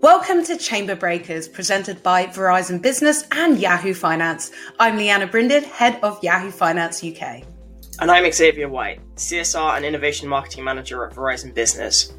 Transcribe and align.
Welcome 0.00 0.44
to 0.44 0.58
Chamber 0.58 0.94
Breakers, 0.94 1.48
presented 1.48 2.02
by 2.02 2.26
Verizon 2.26 2.82
Business 2.82 3.24
and 3.32 3.58
Yahoo 3.58 3.94
Finance. 3.94 4.50
I'm 4.78 4.98
Lianna 4.98 5.30
Brinded, 5.30 5.64
head 5.64 5.98
of 6.02 6.22
Yahoo 6.22 6.50
Finance 6.50 7.02
UK. 7.02 7.42
And 8.00 8.10
I'm 8.10 8.30
Xavier 8.30 8.68
White, 8.68 9.00
CSR 9.16 9.76
and 9.76 9.84
Innovation 9.84 10.28
Marketing 10.28 10.62
Manager 10.62 11.06
at 11.06 11.14
Verizon 11.14 11.54
Business. 11.54 12.12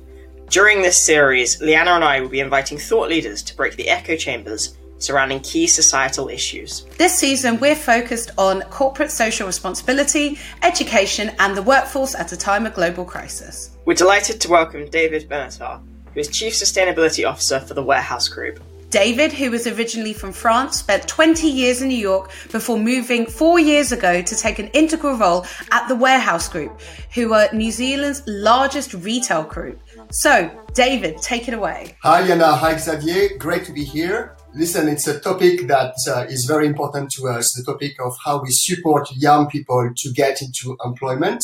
During 0.49 0.81
this 0.81 0.97
series, 0.97 1.61
Lianna 1.61 1.95
and 1.95 2.03
I 2.03 2.21
will 2.21 2.29
be 2.29 2.39
inviting 2.39 2.77
thought 2.77 3.09
leaders 3.09 3.43
to 3.43 3.55
break 3.55 3.75
the 3.75 3.89
echo 3.89 4.15
chambers 4.15 4.77
surrounding 4.97 5.39
key 5.41 5.67
societal 5.67 6.29
issues. 6.29 6.85
This 6.97 7.15
season, 7.15 7.59
we're 7.59 7.75
focused 7.75 8.31
on 8.37 8.61
corporate 8.63 9.11
social 9.11 9.45
responsibility, 9.47 10.39
education, 10.63 11.31
and 11.39 11.55
the 11.55 11.63
workforce 11.63 12.15
at 12.15 12.31
a 12.31 12.37
time 12.37 12.65
of 12.65 12.73
global 12.73 13.05
crisis. 13.05 13.77
We're 13.85 13.93
delighted 13.93 14.41
to 14.41 14.49
welcome 14.49 14.89
David 14.89 15.29
Benattar, 15.29 15.81
who 16.13 16.19
is 16.19 16.27
Chief 16.27 16.53
Sustainability 16.53 17.27
Officer 17.27 17.59
for 17.59 17.73
the 17.73 17.83
Warehouse 17.83 18.27
Group. 18.27 18.59
David, 18.89 19.33
who 19.33 19.51
was 19.51 19.67
originally 19.67 20.13
from 20.13 20.31
France, 20.31 20.79
spent 20.79 21.05
20 21.05 21.47
years 21.49 21.81
in 21.81 21.89
New 21.89 21.97
York 21.97 22.31
before 22.51 22.79
moving 22.79 23.25
four 23.25 23.59
years 23.59 23.91
ago 23.91 24.21
to 24.21 24.35
take 24.37 24.57
an 24.57 24.67
integral 24.67 25.17
role 25.17 25.45
at 25.71 25.87
the 25.89 25.95
Warehouse 25.95 26.47
Group, 26.47 26.79
who 27.13 27.33
are 27.33 27.49
New 27.51 27.71
Zealand's 27.71 28.23
largest 28.25 28.93
retail 28.93 29.43
group. 29.43 29.81
So, 30.11 30.49
David, 30.73 31.17
take 31.17 31.49
it 31.49 31.53
away. 31.53 31.97
Hi, 32.03 32.25
Yana. 32.25 32.57
Hi, 32.57 32.77
Xavier. 32.77 33.37
Great 33.37 33.65
to 33.65 33.73
be 33.73 33.83
here. 33.83 34.34
Listen, 34.57 34.87
it's 34.87 35.05
a 35.05 35.19
topic 35.19 35.67
that 35.67 35.93
uh, 36.07 36.21
is 36.29 36.45
very 36.45 36.65
important 36.65 37.11
to 37.11 37.27
us 37.27 37.51
the 37.51 37.69
topic 37.69 37.91
of 37.99 38.15
how 38.23 38.41
we 38.41 38.47
support 38.51 39.05
young 39.11 39.49
people 39.49 39.91
to 39.97 40.13
get 40.13 40.41
into 40.41 40.77
employment, 40.85 41.43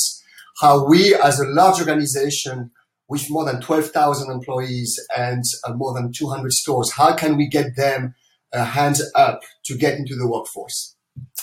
how 0.62 0.88
we, 0.88 1.14
as 1.16 1.38
a 1.38 1.46
large 1.46 1.82
organization, 1.82 2.72
with 3.10 3.30
more 3.30 3.44
than 3.44 3.60
12,000 3.60 4.32
employees 4.32 4.98
and 5.18 5.44
uh, 5.66 5.74
more 5.74 5.94
than 5.94 6.14
200 6.14 6.54
stores, 6.54 6.94
how 6.94 7.14
can 7.14 7.36
we 7.36 7.50
get 7.50 7.76
them 7.76 8.16
uh, 8.54 8.64
hands 8.64 9.04
up 9.14 9.42
to 9.66 9.78
get 9.78 9.98
into 9.98 10.16
the 10.16 10.26
workforce? 10.26 10.96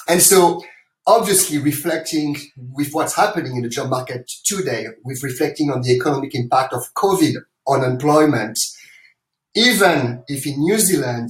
And 0.09 0.23
so, 0.23 0.65
obviously, 1.07 1.59
reflecting 1.59 2.39
with 2.57 2.95
what's 2.95 3.15
happening 3.15 3.57
in 3.57 3.63
the 3.63 3.69
job 3.69 3.91
market 3.91 4.27
today, 4.47 4.87
with 5.05 5.23
reflecting 5.23 5.71
on 5.71 5.83
the 5.83 5.95
economic 5.95 6.35
impact 6.35 6.73
of 6.73 6.95
COVID 6.95 7.35
on 7.67 7.85
employment, 7.85 8.59
even 9.55 10.25
if 10.29 10.47
in 10.47 10.59
New 10.61 10.79
Zealand 10.79 11.29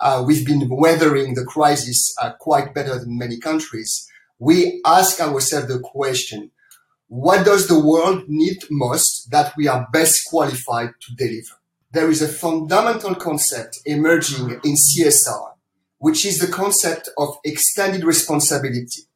uh, 0.00 0.22
we've 0.26 0.46
been 0.46 0.68
weathering 0.68 1.34
the 1.34 1.44
crisis 1.44 2.14
uh, 2.20 2.32
quite 2.38 2.74
better 2.74 2.98
than 2.98 3.18
many 3.18 3.38
countries, 3.38 4.06
we 4.38 4.80
ask 4.86 5.20
ourselves 5.20 5.68
the 5.68 5.80
question 5.80 6.50
what 7.08 7.46
does 7.46 7.68
the 7.68 7.80
world 7.80 8.24
need 8.28 8.58
most 8.70 9.28
that 9.30 9.54
we 9.56 9.66
are 9.66 9.88
best 9.92 10.20
qualified 10.28 10.90
to 11.00 11.14
deliver? 11.16 11.54
There 11.90 12.10
is 12.10 12.20
a 12.20 12.28
fundamental 12.28 13.14
concept 13.14 13.78
emerging 13.86 14.60
in 14.62 14.74
CSR, 14.74 15.54
which 15.96 16.26
is 16.26 16.38
the 16.38 16.52
concept 16.52 17.08
of 17.16 17.38
extended 17.44 18.04
responsibility. 18.04 19.08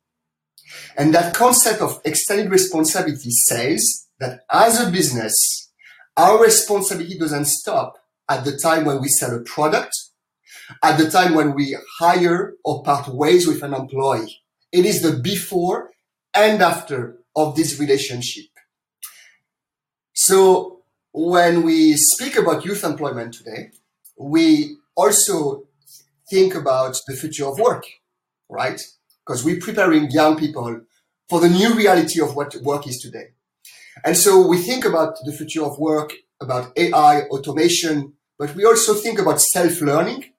And 0.96 1.14
that 1.14 1.34
concept 1.34 1.82
of 1.82 2.00
extended 2.06 2.50
responsibility 2.50 3.30
says 3.30 4.08
that 4.18 4.40
as 4.50 4.80
a 4.80 4.90
business, 4.90 5.34
our 6.16 6.42
responsibility 6.42 7.18
doesn't 7.18 7.44
stop 7.44 7.98
at 8.28 8.44
the 8.46 8.56
time 8.56 8.86
when 8.86 9.02
we 9.02 9.08
sell 9.08 9.36
a 9.36 9.40
product, 9.40 9.92
at 10.82 10.98
the 10.98 11.10
time 11.10 11.34
when 11.34 11.54
we 11.54 11.76
hire 11.98 12.54
or 12.64 12.82
part 12.82 13.08
ways 13.08 13.46
with 13.46 13.62
an 13.62 13.74
employee. 13.74 14.40
It 14.70 14.86
is 14.86 15.02
the 15.02 15.18
before 15.18 15.90
and 16.34 16.62
after 16.62 17.18
of 17.36 17.56
this 17.56 17.78
relationship. 17.78 18.46
So 20.14 20.82
when 21.12 21.62
we 21.62 21.96
speak 21.96 22.36
about 22.36 22.64
youth 22.64 22.84
employment 22.84 23.34
today, 23.34 23.70
we 24.16 24.76
also 24.94 25.64
think 26.30 26.54
about 26.54 26.96
the 27.06 27.14
future 27.14 27.46
of 27.46 27.58
work, 27.58 27.84
right? 28.48 28.80
Because 29.24 29.44
we're 29.44 29.60
preparing 29.60 30.10
young 30.10 30.36
people 30.36 30.82
for 31.28 31.40
the 31.40 31.48
new 31.48 31.74
reality 31.74 32.20
of 32.20 32.34
what 32.34 32.54
work 32.62 32.86
is 32.86 32.98
today. 32.98 33.32
And 34.04 34.16
so 34.16 34.46
we 34.46 34.58
think 34.58 34.84
about 34.84 35.16
the 35.24 35.32
future 35.32 35.64
of 35.64 35.78
work, 35.78 36.12
about 36.40 36.72
AI, 36.76 37.22
automation, 37.22 38.14
but 38.38 38.54
we 38.54 38.64
also 38.64 38.94
think 38.94 39.18
about 39.18 39.40
self-learning, 39.40 40.31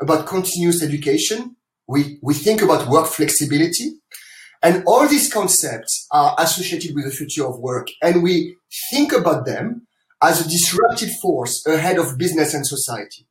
about 0.00 0.26
continuous 0.26 0.82
education. 0.82 1.56
We, 1.86 2.18
we 2.22 2.34
think 2.34 2.62
about 2.62 2.88
work 2.88 3.06
flexibility. 3.06 3.92
And 4.62 4.84
all 4.86 5.08
these 5.08 5.32
concepts 5.32 6.06
are 6.12 6.34
associated 6.38 6.94
with 6.94 7.04
the 7.04 7.10
future 7.10 7.46
of 7.46 7.58
work. 7.58 7.88
And 8.02 8.22
we 8.22 8.56
think 8.90 9.12
about 9.12 9.46
them 9.46 9.86
as 10.22 10.40
a 10.40 10.48
disruptive 10.48 11.10
force 11.22 11.64
ahead 11.66 11.98
of 11.98 12.18
business 12.18 12.52
and 12.54 12.66
society. 12.66 13.26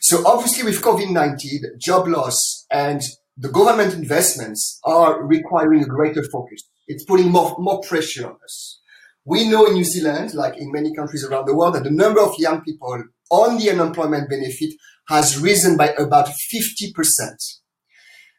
So 0.00 0.26
obviously 0.26 0.64
with 0.64 0.82
COVID-19, 0.82 1.78
job 1.78 2.06
loss 2.08 2.66
and 2.70 3.00
the 3.36 3.48
government 3.48 3.94
investments 3.94 4.78
are 4.84 5.24
requiring 5.24 5.82
a 5.82 5.86
greater 5.86 6.22
focus. 6.30 6.62
It's 6.86 7.04
putting 7.04 7.30
more, 7.30 7.56
more 7.58 7.80
pressure 7.80 8.26
on 8.26 8.36
us. 8.44 8.80
We 9.24 9.48
know 9.48 9.66
in 9.66 9.74
New 9.74 9.84
Zealand, 9.84 10.34
like 10.34 10.58
in 10.58 10.72
many 10.72 10.92
countries 10.94 11.24
around 11.24 11.46
the 11.46 11.54
world, 11.54 11.76
that 11.76 11.84
the 11.84 11.90
number 11.90 12.20
of 12.20 12.34
young 12.38 12.60
people 12.62 13.04
on 13.30 13.58
the 13.58 13.70
unemployment 13.70 14.28
benefit 14.28 14.74
has 15.12 15.38
risen 15.38 15.76
by 15.76 15.88
about 15.98 16.26
50%. 16.26 16.94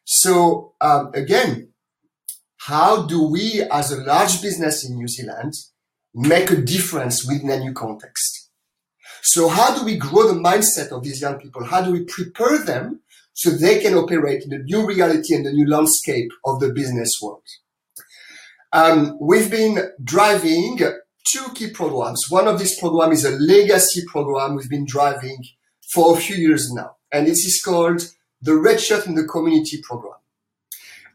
So 0.05 0.73
um, 0.81 1.11
again, 1.13 1.69
how 2.57 3.05
do 3.05 3.29
we 3.29 3.61
as 3.71 3.91
a 3.91 4.01
large 4.01 4.41
business 4.41 4.87
in 4.87 4.95
New 4.95 5.07
Zealand 5.07 5.53
make 6.15 6.49
a 6.49 6.55
difference 6.55 7.27
within 7.27 7.51
a 7.51 7.59
new 7.59 7.73
context? 7.73 8.49
So 9.21 9.49
how 9.49 9.77
do 9.77 9.85
we 9.85 9.97
grow 9.97 10.27
the 10.27 10.39
mindset 10.39 10.91
of 10.91 11.03
these 11.03 11.21
young 11.21 11.39
people? 11.39 11.63
How 11.63 11.81
do 11.83 11.91
we 11.91 12.05
prepare 12.05 12.57
them 12.57 13.01
so 13.33 13.51
they 13.51 13.79
can 13.79 13.93
operate 13.93 14.43
in 14.43 14.49
the 14.49 14.59
new 14.59 14.85
reality 14.85 15.35
and 15.35 15.45
the 15.45 15.53
new 15.53 15.67
landscape 15.67 16.31
of 16.43 16.59
the 16.59 16.73
business 16.73 17.11
world? 17.21 17.43
Um, 18.73 19.17
we've 19.21 19.51
been 19.51 19.91
driving 20.03 20.79
two 21.31 21.45
key 21.53 21.69
programs. 21.69 22.25
One 22.29 22.47
of 22.47 22.57
these 22.57 22.79
programs 22.79 23.23
is 23.23 23.33
a 23.33 23.37
legacy 23.37 24.01
program 24.07 24.55
we've 24.55 24.69
been 24.69 24.87
driving 24.87 25.37
for 25.93 26.17
a 26.17 26.19
few 26.19 26.35
years 26.35 26.71
now. 26.73 26.95
And 27.11 27.27
this 27.27 27.45
is 27.45 27.61
called 27.63 28.01
the 28.41 28.55
Red 28.55 28.81
Shirt 28.81 29.05
in 29.05 29.15
the 29.15 29.25
Community 29.25 29.81
program. 29.81 30.15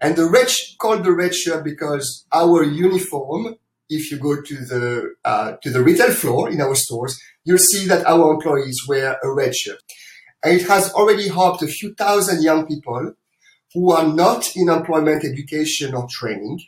And 0.01 0.15
the 0.15 0.27
red, 0.27 0.49
called 0.79 1.05
the 1.05 1.13
red 1.13 1.35
shirt 1.35 1.65
because 1.65 2.25
our 2.33 2.63
uniform, 2.63 3.57
if 3.91 4.13
you 4.13 4.19
go 4.19 4.41
to 4.41 4.55
the, 4.55 5.15
uh, 5.25 5.53
to 5.63 5.71
the 5.71 5.83
retail 5.83 6.13
floor 6.13 6.51
in 6.51 6.61
our 6.61 6.77
stores, 6.77 7.21
you'll 7.45 7.59
see 7.59 7.87
that 7.89 8.07
our 8.07 8.33
employees 8.33 8.79
wear 8.87 9.19
a 9.23 9.33
red 9.33 9.57
shirt. 9.57 9.79
And 10.45 10.61
it 10.61 10.69
has 10.69 10.93
already 10.93 11.29
helped 11.29 11.63
a 11.63 11.67
few 11.67 11.95
thousand 11.95 12.43
young 12.43 12.67
people 12.67 13.15
who 13.75 13.91
are 13.91 14.07
not 14.07 14.49
in 14.55 14.69
employment, 14.69 15.25
education 15.25 15.95
or 15.95 16.07
training. 16.09 16.61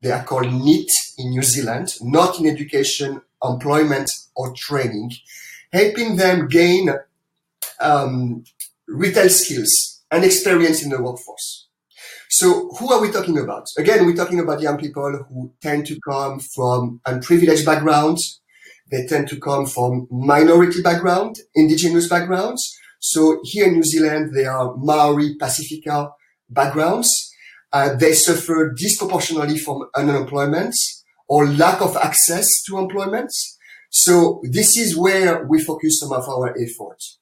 They 0.00 0.10
are 0.10 0.24
called 0.24 0.50
NEET 0.50 0.90
in 1.18 1.30
New 1.30 1.42
Zealand, 1.42 1.94
not 2.00 2.40
in 2.40 2.46
education, 2.46 3.20
employment 3.42 4.10
or 4.34 4.54
training, 4.56 5.12
helping 5.72 6.16
them 6.16 6.48
gain 6.48 6.90
um, 7.80 8.44
retail 8.86 9.28
skills 9.28 10.02
and 10.10 10.24
experience 10.24 10.82
in 10.82 10.90
the 10.90 11.02
workforce. 11.02 11.68
So 12.30 12.70
who 12.78 12.92
are 12.92 13.00
we 13.00 13.10
talking 13.10 13.38
about? 13.38 13.64
Again, 13.78 14.04
we're 14.04 14.14
talking 14.14 14.40
about 14.40 14.60
young 14.60 14.78
people 14.78 15.24
who 15.28 15.52
tend 15.62 15.86
to 15.86 15.98
come 16.06 16.40
from 16.54 17.00
unprivileged 17.06 17.64
backgrounds. 17.64 18.40
They 18.90 19.06
tend 19.06 19.28
to 19.28 19.40
come 19.40 19.66
from 19.66 20.06
minority 20.10 20.82
background, 20.82 21.36
indigenous 21.54 22.08
backgrounds. 22.08 22.62
So 23.00 23.40
here 23.44 23.66
in 23.66 23.74
New 23.74 23.84
Zealand, 23.84 24.34
they 24.34 24.44
are 24.44 24.74
Maori 24.76 25.36
Pasifika 25.40 26.10
backgrounds. 26.50 27.08
Uh, 27.72 27.94
they 27.94 28.12
suffer 28.12 28.74
disproportionately 28.76 29.58
from 29.58 29.88
unemployment 29.94 30.74
or 31.28 31.46
lack 31.46 31.80
of 31.82 31.96
access 31.96 32.46
to 32.66 32.78
employment. 32.78 33.30
So 33.90 34.40
this 34.44 34.76
is 34.76 34.96
where 34.96 35.44
we 35.46 35.62
focus 35.62 36.00
some 36.00 36.12
of 36.12 36.28
our 36.28 36.50
efforts. 36.50 37.18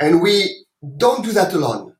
And 0.00 0.22
we 0.22 0.64
don't 0.96 1.22
do 1.22 1.32
that 1.32 1.52
alone 1.52 1.94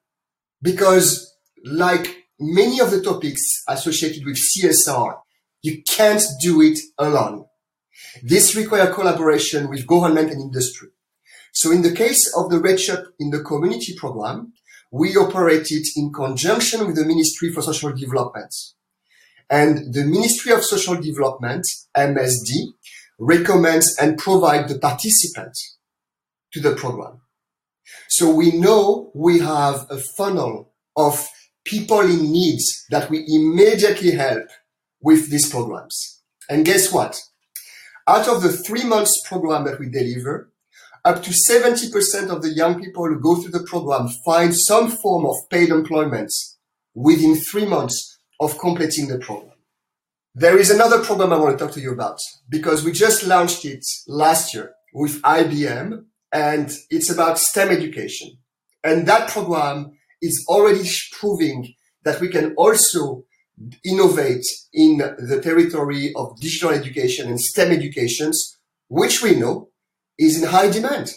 because 0.62 1.36
like 1.64 2.24
many 2.40 2.80
of 2.80 2.90
the 2.90 3.02
topics 3.02 3.42
associated 3.68 4.24
with 4.24 4.36
CSR, 4.36 5.18
you 5.62 5.82
can't 5.86 6.22
do 6.40 6.62
it 6.62 6.78
alone. 6.98 7.44
This 8.22 8.56
requires 8.56 8.94
collaboration 8.94 9.68
with 9.68 9.86
government 9.86 10.30
and 10.30 10.40
industry. 10.40 10.88
So 11.52 11.70
in 11.70 11.82
the 11.82 11.92
case 11.92 12.32
of 12.36 12.50
the 12.50 12.58
Red 12.58 12.80
Shirt 12.80 13.08
in 13.18 13.30
the 13.30 13.42
community 13.42 13.94
program, 13.96 14.54
we 14.90 15.16
operated 15.16 15.84
in 15.96 16.12
conjunction 16.12 16.86
with 16.86 16.96
the 16.96 17.04
Ministry 17.04 17.52
for 17.52 17.62
Social 17.62 17.92
Development. 17.92 18.52
And 19.48 19.92
the 19.92 20.04
Ministry 20.04 20.52
of 20.52 20.64
Social 20.64 20.94
Development, 20.94 21.64
MSD, 21.96 22.72
recommends 23.18 23.96
and 24.00 24.16
provide 24.16 24.68
the 24.68 24.78
participants 24.78 25.78
to 26.52 26.60
the 26.60 26.74
program. 26.74 27.20
So 28.08 28.34
we 28.34 28.52
know 28.52 29.10
we 29.14 29.38
have 29.40 29.86
a 29.90 29.98
funnel 30.16 30.72
of 30.96 31.28
people 31.64 32.00
in 32.00 32.32
needs 32.32 32.84
that 32.90 33.10
we 33.10 33.24
immediately 33.28 34.12
help 34.12 34.48
with 35.00 35.30
these 35.30 35.48
programs. 35.48 36.22
And 36.48 36.64
guess 36.64 36.92
what? 36.92 37.20
Out 38.08 38.28
of 38.28 38.42
the 38.42 38.52
three 38.52 38.84
months 38.84 39.22
program 39.26 39.64
that 39.64 39.78
we 39.78 39.88
deliver, 39.88 40.50
up 41.04 41.22
to 41.22 41.30
70% 41.30 42.28
of 42.28 42.42
the 42.42 42.52
young 42.54 42.82
people 42.82 43.06
who 43.06 43.20
go 43.20 43.36
through 43.36 43.52
the 43.52 43.66
program 43.66 44.08
find 44.24 44.54
some 44.54 44.90
form 44.90 45.24
of 45.24 45.36
paid 45.48 45.70
employment 45.70 46.32
within 46.94 47.36
three 47.36 47.66
months 47.66 48.18
of 48.40 48.58
completing 48.58 49.08
the 49.08 49.18
program. 49.18 49.56
There 50.34 50.58
is 50.58 50.70
another 50.70 51.02
program 51.02 51.32
I 51.32 51.38
want 51.38 51.58
to 51.58 51.64
talk 51.64 51.74
to 51.74 51.80
you 51.80 51.92
about 51.92 52.18
because 52.48 52.84
we 52.84 52.92
just 52.92 53.26
launched 53.26 53.64
it 53.64 53.84
last 54.06 54.54
year 54.54 54.72
with 54.92 55.22
IBM 55.22 56.04
and 56.32 56.70
it's 56.90 57.10
about 57.10 57.38
STEM 57.38 57.70
education. 57.70 58.38
And 58.84 59.06
that 59.06 59.28
program 59.28 59.92
is 60.22 60.44
already 60.48 60.88
proving 61.12 61.74
that 62.04 62.20
we 62.20 62.28
can 62.28 62.54
also 62.56 63.24
innovate 63.84 64.44
in 64.72 64.98
the 64.98 65.40
territory 65.42 66.12
of 66.16 66.40
digital 66.40 66.70
education 66.70 67.28
and 67.28 67.40
STEM 67.40 67.72
educations, 67.72 68.58
which 68.88 69.22
we 69.22 69.34
know 69.34 69.68
is 70.18 70.42
in 70.42 70.48
high 70.48 70.70
demand, 70.70 71.12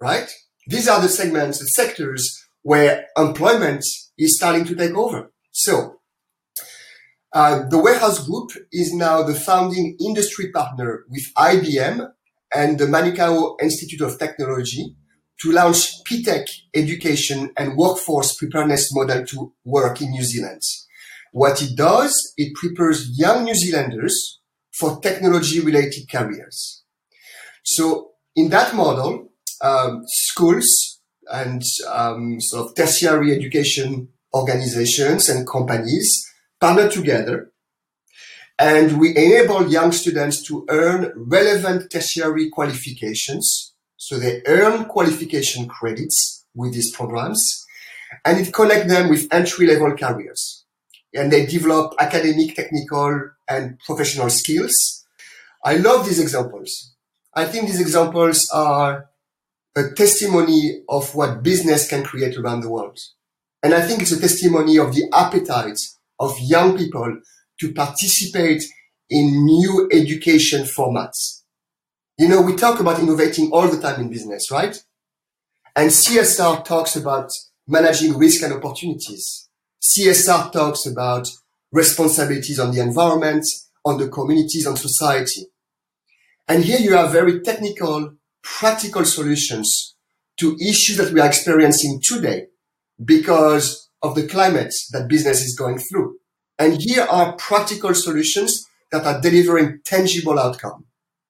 right? 0.00 0.32
These 0.66 0.88
are 0.88 1.00
the 1.00 1.08
segments, 1.08 1.58
the 1.58 1.66
sectors 1.66 2.44
where 2.62 3.06
employment 3.16 3.84
is 4.18 4.36
starting 4.36 4.64
to 4.64 4.74
take 4.74 4.94
over. 4.94 5.30
So, 5.52 6.00
uh, 7.32 7.68
the 7.68 7.78
Warehouse 7.78 8.26
Group 8.26 8.50
is 8.72 8.92
now 8.92 9.22
the 9.22 9.34
founding 9.34 9.96
industry 10.00 10.50
partner 10.50 11.04
with 11.08 11.22
IBM 11.36 12.08
and 12.54 12.78
the 12.78 12.86
Manukau 12.86 13.60
Institute 13.60 14.00
of 14.00 14.18
Technology 14.18 14.96
to 15.42 15.52
launch 15.52 16.02
PTech 16.04 16.46
education 16.74 17.50
and 17.56 17.76
workforce 17.76 18.34
preparedness 18.36 18.94
model 18.94 19.24
to 19.26 19.52
work 19.64 20.00
in 20.00 20.10
New 20.10 20.22
Zealand. 20.22 20.62
What 21.32 21.60
it 21.60 21.76
does, 21.76 22.32
it 22.36 22.54
prepares 22.54 23.18
young 23.18 23.44
New 23.44 23.54
Zealanders 23.54 24.40
for 24.72 25.00
technology 25.00 25.60
related 25.60 26.08
careers. 26.10 26.82
So 27.64 28.12
in 28.34 28.48
that 28.50 28.74
model, 28.74 29.32
um, 29.60 30.02
schools 30.06 31.00
and 31.30 31.62
um, 31.88 32.36
sort 32.40 32.68
of 32.68 32.74
tertiary 32.74 33.34
education 33.34 34.08
organizations 34.34 35.28
and 35.28 35.46
companies 35.46 36.10
partner 36.60 36.88
together 36.88 37.52
and 38.58 38.98
we 38.98 39.10
enable 39.10 39.68
young 39.68 39.92
students 39.92 40.42
to 40.46 40.64
earn 40.68 41.12
relevant 41.14 41.90
tertiary 41.90 42.48
qualifications. 42.48 43.74
So 43.96 44.18
they 44.18 44.42
earn 44.46 44.86
qualification 44.86 45.68
credits 45.68 46.44
with 46.54 46.72
these 46.72 46.94
programs 46.94 47.66
and 48.24 48.40
it 48.40 48.52
connects 48.52 48.88
them 48.88 49.10
with 49.10 49.28
entry 49.32 49.66
level 49.66 49.94
careers 49.96 50.64
and 51.12 51.30
they 51.30 51.46
develop 51.46 51.94
academic, 51.98 52.54
technical 52.54 53.30
and 53.48 53.78
professional 53.80 54.30
skills. 54.30 55.04
I 55.64 55.76
love 55.76 56.06
these 56.06 56.20
examples. 56.20 56.94
I 57.34 57.44
think 57.44 57.66
these 57.66 57.80
examples 57.80 58.48
are 58.54 59.10
a 59.76 59.90
testimony 59.90 60.82
of 60.88 61.14
what 61.14 61.42
business 61.42 61.88
can 61.88 62.02
create 62.02 62.36
around 62.38 62.60
the 62.60 62.70
world. 62.70 62.98
And 63.62 63.74
I 63.74 63.82
think 63.82 64.00
it's 64.00 64.12
a 64.12 64.20
testimony 64.20 64.78
of 64.78 64.94
the 64.94 65.04
appetite 65.12 65.78
of 66.18 66.38
young 66.40 66.78
people 66.78 67.20
to 67.60 67.72
participate 67.72 68.62
in 69.08 69.44
new 69.44 69.88
education 69.92 70.62
formats. 70.62 71.42
You 72.18 72.28
know, 72.28 72.40
we 72.40 72.56
talk 72.56 72.80
about 72.80 72.98
innovating 72.98 73.50
all 73.52 73.68
the 73.68 73.80
time 73.80 74.00
in 74.00 74.10
business, 74.10 74.50
right? 74.50 74.76
And 75.74 75.90
CSR 75.90 76.64
talks 76.64 76.96
about 76.96 77.30
managing 77.68 78.16
risk 78.16 78.42
and 78.42 78.54
opportunities. 78.54 79.48
CSR 79.82 80.52
talks 80.52 80.86
about 80.86 81.28
responsibilities 81.72 82.58
on 82.58 82.72
the 82.72 82.80
environment, 82.80 83.44
on 83.84 83.98
the 83.98 84.08
communities, 84.08 84.66
on 84.66 84.76
society. 84.76 85.46
And 86.48 86.64
here 86.64 86.78
you 86.78 86.94
have 86.94 87.12
very 87.12 87.40
technical, 87.40 88.14
practical 88.42 89.04
solutions 89.04 89.94
to 90.38 90.56
issues 90.56 90.96
that 90.96 91.12
we 91.12 91.20
are 91.20 91.26
experiencing 91.26 92.00
today 92.02 92.46
because 93.04 93.90
of 94.02 94.14
the 94.14 94.26
climate 94.26 94.72
that 94.92 95.08
business 95.08 95.42
is 95.42 95.56
going 95.56 95.78
through. 95.78 96.16
And 96.58 96.80
here 96.80 97.02
are 97.02 97.34
practical 97.34 97.94
solutions 97.94 98.66
that 98.92 99.04
are 99.04 99.20
delivering 99.20 99.80
tangible 99.84 100.38
outcome. 100.38 100.86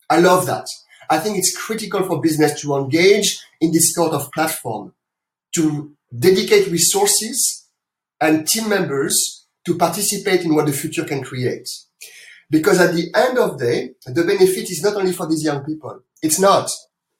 I 0.09 0.21
love 0.21 0.47
that. 0.47 0.67
I 1.11 1.19
think 1.19 1.39
it's 1.39 1.57
critical 1.57 2.03
for 2.05 2.21
business 2.21 2.61
to 2.63 2.77
engage 2.77 3.41
in 3.61 3.73
this 3.73 3.95
sort 3.95 4.13
of 4.13 4.31
platform, 4.33 4.93
to 5.55 5.93
dedicate 6.17 6.69
resources 6.69 7.67
and 8.21 8.47
team 8.47 8.69
members 8.69 9.47
to 9.65 9.77
participate 9.77 10.45
in 10.45 10.55
what 10.55 10.67
the 10.67 10.73
future 10.73 11.05
can 11.05 11.23
create. 11.23 11.69
Because 12.49 12.81
at 12.81 12.95
the 12.95 13.09
end 13.15 13.39
of 13.39 13.59
the 13.59 13.65
day, 13.65 13.91
the 14.07 14.23
benefit 14.25 14.71
is 14.71 14.83
not 14.83 14.95
only 14.95 15.13
for 15.13 15.29
these 15.29 15.45
young 15.45 15.65
people. 15.65 16.01
It's 16.23 16.39
not. 16.39 16.71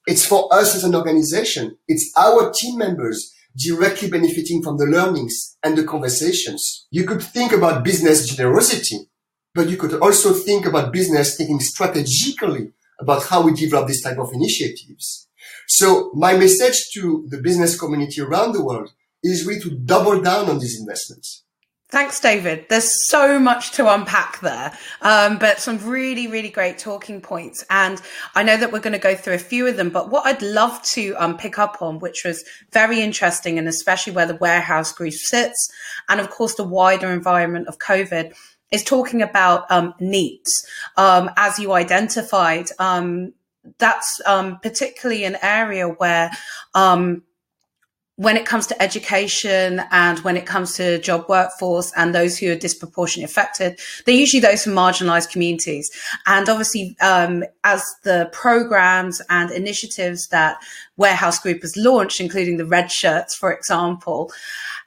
It's 0.05 0.25
for 0.25 0.47
us 0.53 0.75
as 0.75 0.85
an 0.85 0.95
organization. 0.95 1.77
It's 1.87 2.13
our 2.17 2.51
team 2.51 2.77
members 2.77 3.33
directly 3.55 4.09
benefiting 4.09 4.61
from 4.61 4.77
the 4.77 4.85
learnings 4.85 5.57
and 5.63 5.77
the 5.77 5.83
conversations. 5.83 6.87
You 6.91 7.05
could 7.05 7.21
think 7.21 7.51
about 7.51 7.83
business 7.83 8.27
generosity, 8.27 9.09
but 9.53 9.69
you 9.69 9.77
could 9.77 9.93
also 9.95 10.33
think 10.33 10.65
about 10.65 10.93
business 10.93 11.37
thinking 11.37 11.59
strategically 11.59 12.73
about 12.99 13.25
how 13.25 13.41
we 13.43 13.53
develop 13.53 13.87
this 13.87 14.01
type 14.01 14.17
of 14.17 14.31
initiatives. 14.33 15.27
So 15.67 16.11
my 16.13 16.37
message 16.37 16.91
to 16.93 17.25
the 17.29 17.39
business 17.41 17.79
community 17.79 18.21
around 18.21 18.53
the 18.53 18.63
world 18.63 18.91
is 19.23 19.45
really 19.45 19.61
to 19.61 19.71
double 19.71 20.21
down 20.21 20.49
on 20.49 20.59
these 20.59 20.79
investments. 20.79 21.43
Thanks, 21.89 22.19
David. 22.19 22.65
There's 22.67 22.91
so 23.07 23.39
much 23.39 23.71
to 23.71 23.89
unpack 23.93 24.41
there, 24.41 24.77
um, 25.01 25.37
but 25.37 25.61
some 25.61 25.77
really, 25.87 26.27
really 26.27 26.49
great 26.49 26.77
talking 26.77 27.21
points. 27.21 27.63
And 27.69 28.01
I 28.35 28.43
know 28.43 28.57
that 28.57 28.73
we're 28.73 28.81
going 28.81 28.91
to 28.91 28.99
go 28.99 29.15
through 29.15 29.35
a 29.35 29.39
few 29.39 29.65
of 29.67 29.77
them, 29.77 29.89
but 29.89 30.11
what 30.11 30.25
I'd 30.25 30.41
love 30.41 30.83
to 30.91 31.15
um, 31.15 31.37
pick 31.37 31.57
up 31.57 31.81
on, 31.81 31.99
which 31.99 32.25
was 32.25 32.43
very 32.73 32.99
interesting, 32.99 33.57
and 33.57 33.69
especially 33.69 34.11
where 34.11 34.25
the 34.25 34.35
warehouse 34.35 34.91
group 34.91 35.13
sits, 35.13 35.69
and 36.09 36.19
of 36.19 36.29
course 36.29 36.55
the 36.55 36.65
wider 36.65 37.09
environment 37.09 37.69
of 37.69 37.79
COVID, 37.79 38.35
is 38.69 38.83
talking 38.83 39.21
about 39.21 39.69
um, 39.71 39.93
needs. 40.01 40.51
Um, 40.97 41.29
as 41.37 41.57
you 41.57 41.71
identified, 41.71 42.65
um, 42.79 43.31
that's 43.77 44.19
um, 44.25 44.59
particularly 44.59 45.23
an 45.23 45.37
area 45.41 45.87
where 45.87 46.31
when 48.17 48.35
it 48.35 48.47
comes 48.47 48.65
to 48.65 48.81
education 48.81 49.79
and 49.91 50.19
when 50.19 50.35
it 50.35 50.47
comes 50.47 50.73
to 50.73 50.99
job 50.99 51.25
workforce 51.29 51.93
and 51.95 52.13
those 52.13 52.37
who 52.37 52.51
are 52.51 52.55
disproportionately 52.55 53.23
affected, 53.23 53.79
they're 54.05 54.15
usually 54.15 54.41
those 54.41 54.63
from 54.63 54.73
marginalized 54.73 55.31
communities. 55.31 55.89
And 56.25 56.49
obviously, 56.49 56.97
um, 56.99 57.43
as 57.63 57.83
the 58.03 58.29
programs 58.33 59.21
and 59.29 59.51
initiatives 59.51 60.27
that 60.29 60.57
Warehouse 60.97 61.37
Group 61.37 61.61
has 61.61 61.77
launched, 61.77 62.19
including 62.19 62.57
the 62.57 62.65
red 62.65 62.91
shirts, 62.91 63.35
for 63.35 63.53
example, 63.53 64.31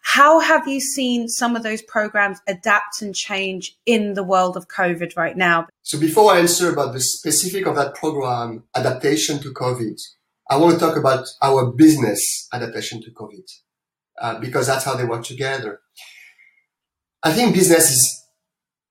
how 0.02 0.40
have 0.40 0.66
you 0.66 0.80
seen 0.80 1.28
some 1.28 1.54
of 1.54 1.62
those 1.62 1.82
programs 1.82 2.40
adapt 2.48 3.00
and 3.00 3.14
change 3.14 3.76
in 3.86 4.14
the 4.14 4.24
world 4.24 4.56
of 4.56 4.66
COVID 4.66 5.16
right 5.16 5.36
now? 5.36 5.68
So 5.82 6.00
before 6.00 6.32
I 6.32 6.40
answer 6.40 6.72
about 6.72 6.94
the 6.94 7.00
specific 7.00 7.66
of 7.66 7.76
that 7.76 7.94
program 7.94 8.64
adaptation 8.74 9.38
to 9.40 9.52
COVID, 9.52 10.00
I 10.50 10.56
want 10.56 10.74
to 10.74 10.84
talk 10.84 10.96
about 10.96 11.28
our 11.40 11.70
business 11.70 12.48
adaptation 12.52 13.00
to 13.02 13.12
COVID 13.12 13.48
uh, 14.20 14.40
because 14.40 14.66
that's 14.66 14.84
how 14.84 14.96
they 14.96 15.04
work 15.04 15.24
together. 15.24 15.80
I 17.22 17.32
think 17.32 17.54
business 17.54 17.88
is 17.90 18.24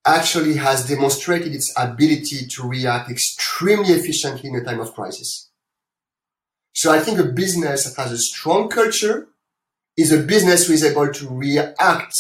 actually 0.06 0.56
has 0.56 0.88
demonstrated 0.88 1.54
its 1.54 1.74
ability 1.78 2.48
to 2.48 2.66
react 2.66 3.12
extremely 3.12 3.90
efficiently 3.90 4.50
in 4.50 4.56
a 4.56 4.64
time 4.64 4.80
of 4.80 4.94
crisis. 4.94 5.50
So 6.74 6.94
I 6.94 7.00
think 7.00 7.20
a 7.20 7.26
business 7.26 7.84
that 7.84 8.02
has 8.02 8.14
a 8.14 8.18
strong 8.18 8.70
culture 8.70 9.28
is 9.98 10.14
a 10.14 10.24
business 10.24 10.66
who 10.66 10.74
is 10.74 10.86
able 10.86 11.12
to 11.12 11.28
react 11.30 12.14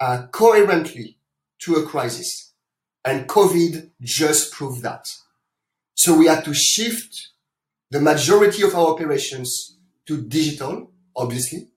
uh, 0.00 0.26
coherently 0.32 1.18
to 1.64 1.74
a 1.74 1.84
crisis. 1.84 2.54
And 3.04 3.28
COVID 3.28 3.90
just 4.00 4.52
proved 4.52 4.82
that. 4.84 5.06
So 5.94 6.16
we 6.16 6.28
had 6.28 6.44
to 6.46 6.54
shift 6.54 7.28
the 7.90 8.00
majority 8.00 8.62
of 8.62 8.74
our 8.74 8.88
operations 8.88 9.78
to 10.06 10.22
digital, 10.22 10.90
obviously, 11.16 11.68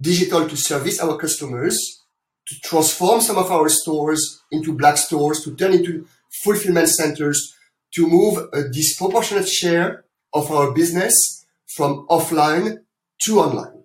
digital 0.00 0.48
to 0.48 0.56
service 0.56 1.00
our 1.00 1.16
customers, 1.16 2.04
to 2.46 2.54
transform 2.64 3.20
some 3.20 3.38
of 3.38 3.50
our 3.50 3.68
stores 3.68 4.42
into 4.50 4.76
black 4.76 4.96
stores, 4.96 5.42
to 5.44 5.54
turn 5.54 5.72
into 5.72 6.06
fulfillment 6.42 6.88
centers, 6.88 7.54
to 7.94 8.06
move 8.06 8.48
a 8.52 8.68
disproportionate 8.68 9.48
share 9.48 10.04
of 10.32 10.50
our 10.50 10.72
business 10.72 11.44
from 11.76 12.06
offline 12.08 12.78
to 13.20 13.40
online. 13.40 13.84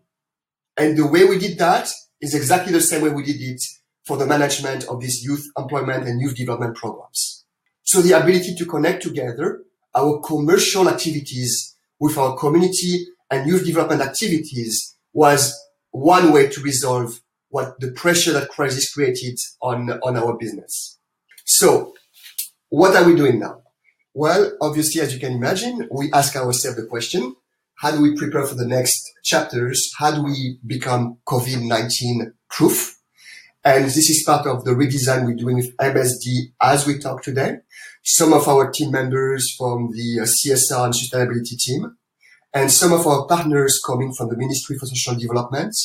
And 0.77 0.97
the 0.97 1.07
way 1.07 1.25
we 1.25 1.37
did 1.37 1.57
that 1.59 1.89
is 2.21 2.33
exactly 2.33 2.71
the 2.71 2.81
same 2.81 3.03
way 3.03 3.09
we 3.09 3.23
did 3.23 3.41
it 3.41 3.61
for 4.05 4.17
the 4.17 4.25
management 4.25 4.85
of 4.85 5.01
these 5.01 5.23
youth 5.23 5.45
employment 5.57 6.07
and 6.07 6.21
youth 6.21 6.35
development 6.35 6.75
programs. 6.75 7.45
So 7.83 8.01
the 8.01 8.13
ability 8.13 8.55
to 8.55 8.65
connect 8.65 9.03
together 9.03 9.63
our 9.97 10.19
commercial 10.19 10.87
activities 10.87 11.75
with 11.99 12.17
our 12.17 12.37
community 12.37 13.07
and 13.31 13.49
youth 13.49 13.65
development 13.65 14.01
activities 14.01 14.95
was 15.13 15.59
one 15.91 16.31
way 16.31 16.47
to 16.47 16.61
resolve 16.61 17.19
what 17.49 17.79
the 17.79 17.91
pressure 17.91 18.31
that 18.33 18.49
crisis 18.49 18.93
created 18.93 19.37
on, 19.61 19.89
on 20.03 20.15
our 20.15 20.37
business. 20.37 20.99
So 21.45 21.93
what 22.69 22.95
are 22.95 23.05
we 23.05 23.15
doing 23.15 23.39
now? 23.39 23.61
Well, 24.13 24.51
obviously, 24.61 25.01
as 25.01 25.13
you 25.13 25.19
can 25.19 25.33
imagine, 25.33 25.87
we 25.91 26.11
ask 26.11 26.35
ourselves 26.35 26.77
the 26.77 26.85
question, 26.85 27.35
how 27.75 27.91
do 27.91 28.01
we 28.01 28.15
prepare 28.15 28.45
for 28.45 28.55
the 28.55 28.67
next 28.67 29.11
chapters? 29.23 29.91
How 29.97 30.11
do 30.11 30.23
we 30.23 30.59
become 30.65 31.17
COVID-19 31.27 32.33
proof? 32.49 32.97
And 33.63 33.85
this 33.85 34.09
is 34.09 34.23
part 34.25 34.47
of 34.47 34.65
the 34.65 34.71
redesign 34.71 35.25
we're 35.25 35.35
doing 35.35 35.57
with 35.57 35.75
MSD 35.77 36.53
as 36.61 36.87
we 36.87 36.99
talk 36.99 37.21
today. 37.21 37.57
Some 38.09 38.31
of 38.31 38.47
our 38.47 38.71
team 38.71 38.91
members 38.91 39.53
from 39.57 39.91
the 39.91 40.21
uh, 40.21 40.23
CSR 40.23 40.85
and 40.85 40.93
sustainability 40.93 41.57
team 41.59 41.97
and 42.53 42.71
some 42.71 42.93
of 42.93 43.05
our 43.05 43.27
partners 43.27 43.81
coming 43.85 44.13
from 44.13 44.29
the 44.29 44.37
Ministry 44.37 44.77
for 44.77 44.85
Social 44.85 45.15
Development, 45.15 45.75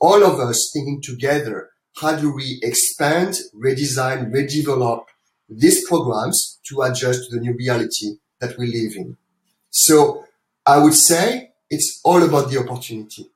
all 0.00 0.24
of 0.24 0.40
us 0.40 0.70
thinking 0.72 1.02
together, 1.02 1.68
how 1.96 2.16
do 2.16 2.34
we 2.34 2.60
expand, 2.62 3.34
redesign, 3.54 4.32
redevelop 4.32 5.04
these 5.50 5.86
programs 5.86 6.58
to 6.64 6.80
adjust 6.80 7.28
to 7.28 7.36
the 7.36 7.42
new 7.42 7.52
reality 7.52 8.16
that 8.38 8.56
we 8.56 8.66
live 8.68 8.96
in? 8.96 9.18
So 9.68 10.24
I 10.64 10.78
would 10.78 10.94
say 10.94 11.50
it's 11.68 12.00
all 12.04 12.22
about 12.22 12.50
the 12.50 12.58
opportunity. 12.58 13.26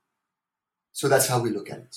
So 0.92 1.08
that's 1.08 1.28
how 1.28 1.40
we 1.40 1.50
look 1.50 1.70
at 1.70 1.76
it. 1.76 1.96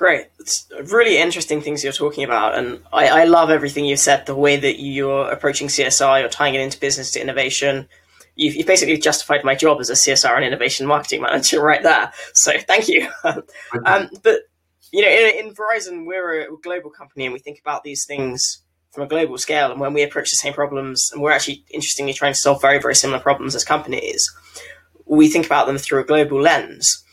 Great. 0.00 0.28
It's 0.38 0.66
really 0.84 1.18
interesting 1.18 1.60
things 1.60 1.84
you're 1.84 1.92
talking 1.92 2.24
about. 2.24 2.56
And 2.56 2.82
I, 2.90 3.08
I 3.08 3.24
love 3.24 3.50
everything 3.50 3.84
you've 3.84 3.98
said, 3.98 4.24
the 4.24 4.34
way 4.34 4.56
that 4.56 4.80
you're 4.80 5.30
approaching 5.30 5.68
CSR, 5.68 6.20
you're 6.20 6.30
tying 6.30 6.54
it 6.54 6.62
into 6.62 6.80
business 6.80 7.10
to 7.10 7.20
innovation. 7.20 7.86
You've, 8.34 8.54
you've 8.54 8.66
basically 8.66 8.96
justified 8.96 9.44
my 9.44 9.54
job 9.54 9.78
as 9.78 9.90
a 9.90 9.92
CSR 9.92 10.36
and 10.36 10.42
innovation 10.46 10.86
marketing 10.86 11.20
manager 11.28 11.62
right 11.62 11.82
there. 11.82 12.14
So 12.32 12.52
thank 12.60 12.88
you. 12.88 13.10
um, 13.24 14.08
but, 14.22 14.44
you 14.90 15.02
know, 15.02 15.10
in, 15.10 15.48
in 15.48 15.54
Verizon, 15.54 16.06
we're 16.06 16.48
a 16.48 16.56
global 16.62 16.88
company 16.88 17.26
and 17.26 17.34
we 17.34 17.38
think 17.38 17.60
about 17.60 17.84
these 17.84 18.06
things 18.06 18.62
from 18.92 19.02
a 19.04 19.06
global 19.06 19.36
scale. 19.36 19.70
And 19.70 19.82
when 19.82 19.92
we 19.92 20.02
approach 20.02 20.30
the 20.30 20.36
same 20.36 20.54
problems, 20.54 21.10
and 21.12 21.20
we're 21.20 21.32
actually 21.32 21.62
interestingly 21.68 22.14
trying 22.14 22.32
to 22.32 22.38
solve 22.38 22.62
very, 22.62 22.80
very 22.80 22.94
similar 22.94 23.20
problems 23.20 23.54
as 23.54 23.64
companies, 23.66 24.34
we 25.04 25.28
think 25.28 25.44
about 25.44 25.66
them 25.66 25.76
through 25.76 26.00
a 26.00 26.06
global 26.06 26.40
lens. 26.40 27.04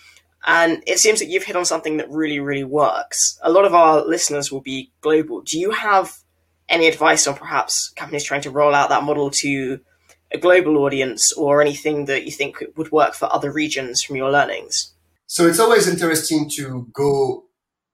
And 0.48 0.82
it 0.88 1.00
seems 1.00 1.20
that 1.20 1.28
you've 1.28 1.44
hit 1.44 1.58
on 1.58 1.66
something 1.66 1.98
that 1.98 2.10
really, 2.10 2.40
really 2.40 2.64
works. 2.64 3.38
A 3.44 3.52
lot 3.52 3.66
of 3.66 3.76
our 3.76 4.04
listeners 4.06 4.50
will 4.50 4.62
be 4.62 4.92
global. 5.02 5.42
Do 5.42 5.60
you 5.60 5.72
have 5.72 6.14
any 6.70 6.88
advice 6.88 7.28
on 7.28 7.36
perhaps 7.36 7.92
companies 7.98 8.24
trying 8.24 8.42
to 8.42 8.50
roll 8.50 8.74
out 8.74 8.90
that 8.90 9.04
model 9.04 9.30
to 9.30 9.82
a 10.32 10.38
global 10.38 10.78
audience 10.78 11.34
or 11.34 11.62
anything 11.62 12.06
that 12.06 12.26
you 12.26 12.32
think 12.32 12.64
would 12.78 12.92
work 12.94 13.14
for 13.14 13.32
other 13.32 13.52
regions 13.52 14.02
from 14.02 14.16
your 14.16 14.32
learnings? 14.32 14.94
So 15.26 15.46
it's 15.48 15.60
always 15.60 15.88
interesting 15.88 16.50
to 16.56 16.88
go 16.94 17.44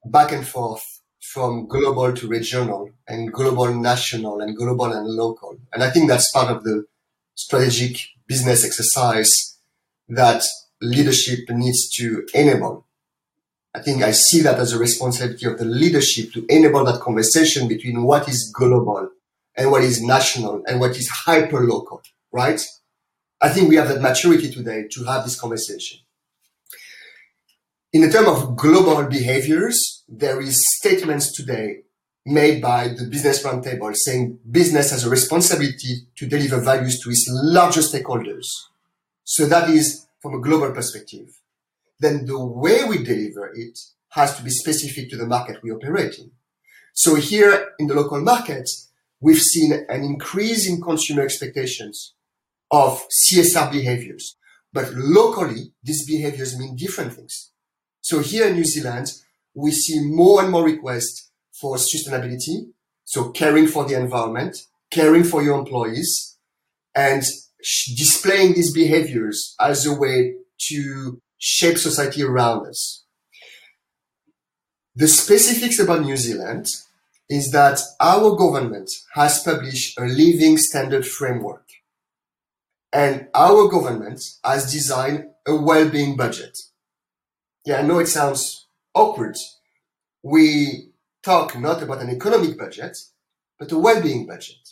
back 0.06 0.32
and 0.32 0.48
forth 0.48 1.02
from 1.20 1.68
global 1.68 2.14
to 2.14 2.28
regional 2.28 2.92
and 3.08 3.34
global 3.34 3.74
national 3.74 4.42
and 4.42 4.56
global 4.56 4.94
and 4.94 5.08
local. 5.08 5.58
And 5.74 5.82
I 5.84 5.90
think 5.90 6.08
that's 6.08 6.32
part 6.32 6.56
of 6.56 6.64
the 6.64 6.86
strategic 7.34 7.98
business 8.28 8.64
exercise 8.64 9.58
that 10.10 10.44
leadership 10.84 11.50
needs 11.50 11.90
to 11.96 12.26
enable. 12.34 12.86
I 13.74 13.82
think 13.82 14.04
I 14.04 14.12
see 14.12 14.42
that 14.42 14.60
as 14.60 14.74
a 14.74 14.78
responsibility 14.78 15.48
of 15.48 15.58
the 15.58 15.66
leadership 15.66 16.32
to 16.34 16.46
enable 16.48 16.86
that 16.86 17.02
conversation 17.02 17.68
between 17.68 18.04
what 18.04 18.30
is 18.30 18.52
global 18.54 19.10
and 19.56 19.72
what 19.72 19.84
is 19.84 20.02
national 20.02 20.64
and 20.68 20.80
what 20.80 20.92
is 20.92 21.10
hyper 21.10 21.62
local, 21.62 22.02
right? 22.32 22.64
I 23.42 23.50
think 23.50 23.70
we 23.70 23.76
have 23.78 23.90
that 23.90 24.02
maturity 24.02 24.52
today 24.52 24.88
to 24.92 25.04
have 25.06 25.24
this 25.24 25.40
conversation. 25.40 26.00
In 27.92 28.02
the 28.02 28.10
term 28.10 28.28
of 28.28 28.56
global 28.56 29.04
behaviors, 29.08 30.04
there 30.08 30.42
is 30.42 30.64
statements 30.78 31.32
today 31.32 31.84
made 32.26 32.62
by 32.62 32.88
the 32.88 33.06
business 33.10 33.44
roundtable 33.44 33.94
saying 33.96 34.40
business 34.50 34.92
has 34.92 35.04
a 35.04 35.10
responsibility 35.10 36.08
to 36.16 36.26
deliver 36.26 36.62
values 36.62 37.00
to 37.02 37.10
its 37.10 37.28
larger 37.30 37.82
stakeholders. 37.82 38.46
So 39.24 39.46
that 39.48 39.70
is 39.70 40.03
from 40.24 40.36
a 40.36 40.40
global 40.40 40.72
perspective, 40.72 41.28
then 42.00 42.26
the 42.26 42.44
way 42.44 42.86
we 42.86 43.04
deliver 43.04 43.52
it 43.54 43.78
has 44.12 44.38
to 44.38 44.44
be 44.44 44.50
specific 44.50 45.10
to 45.10 45.18
the 45.18 45.28
market 45.28 45.62
we 45.62 45.70
operate 45.70 46.18
in. 46.18 46.32
So 46.94 47.16
here 47.16 47.74
in 47.78 47.88
the 47.88 47.94
local 47.94 48.22
markets, 48.22 48.90
we've 49.20 49.42
seen 49.42 49.74
an 49.90 50.02
increase 50.02 50.66
in 50.66 50.82
consumer 50.82 51.24
expectations 51.24 52.14
of 52.72 53.04
CSR 53.10 53.70
behaviors. 53.70 54.38
But 54.72 54.94
locally, 54.94 55.74
these 55.84 56.08
behaviors 56.08 56.58
mean 56.58 56.78
different 56.78 57.14
things. 57.14 57.52
So 58.00 58.20
here 58.20 58.48
in 58.48 58.56
New 58.56 58.66
Zealand, 58.66 59.12
we 59.54 59.72
see 59.72 60.00
more 60.06 60.42
and 60.42 60.52
more 60.52 60.64
requests 60.64 61.32
for 61.52 61.76
sustainability. 61.76 62.72
So 63.04 63.32
caring 63.32 63.68
for 63.68 63.86
the 63.86 64.00
environment, 64.00 64.58
caring 64.90 65.26
for 65.26 65.44
your 65.44 65.60
employees 65.60 66.38
and 66.96 67.24
displaying 67.96 68.54
these 68.54 68.74
behaviors 68.74 69.56
as 69.60 69.86
a 69.86 69.94
way 69.94 70.36
to 70.70 71.22
shape 71.38 71.78
society 71.78 72.24
around 72.24 72.68
us. 72.68 73.06
The 74.96 75.08
specifics 75.08 75.80
about 75.80 76.02
New 76.02 76.18
Zealand 76.18 76.68
is 77.30 77.52
that 77.52 77.80
our 78.00 78.36
government 78.36 78.92
has 79.14 79.42
published 79.42 79.98
a 79.98 80.04
living 80.04 80.58
standard 80.58 81.08
framework 81.08 81.66
and 82.92 83.28
our 83.34 83.68
government 83.70 84.22
has 84.44 84.72
designed 84.72 85.26
a 85.48 85.56
well-being 85.56 86.16
budget. 86.16 86.58
Yeah, 87.66 87.80
I 87.80 87.82
know 87.82 88.00
it 88.00 88.08
sounds 88.08 88.68
awkward. 88.94 89.36
We 90.22 90.90
talk 91.24 91.58
not 91.58 91.82
about 91.82 92.02
an 92.02 92.10
economic 92.10 92.58
budget, 92.58 92.98
but 93.58 93.72
a 93.72 93.80
well-being 93.80 94.28
budget. 94.28 94.70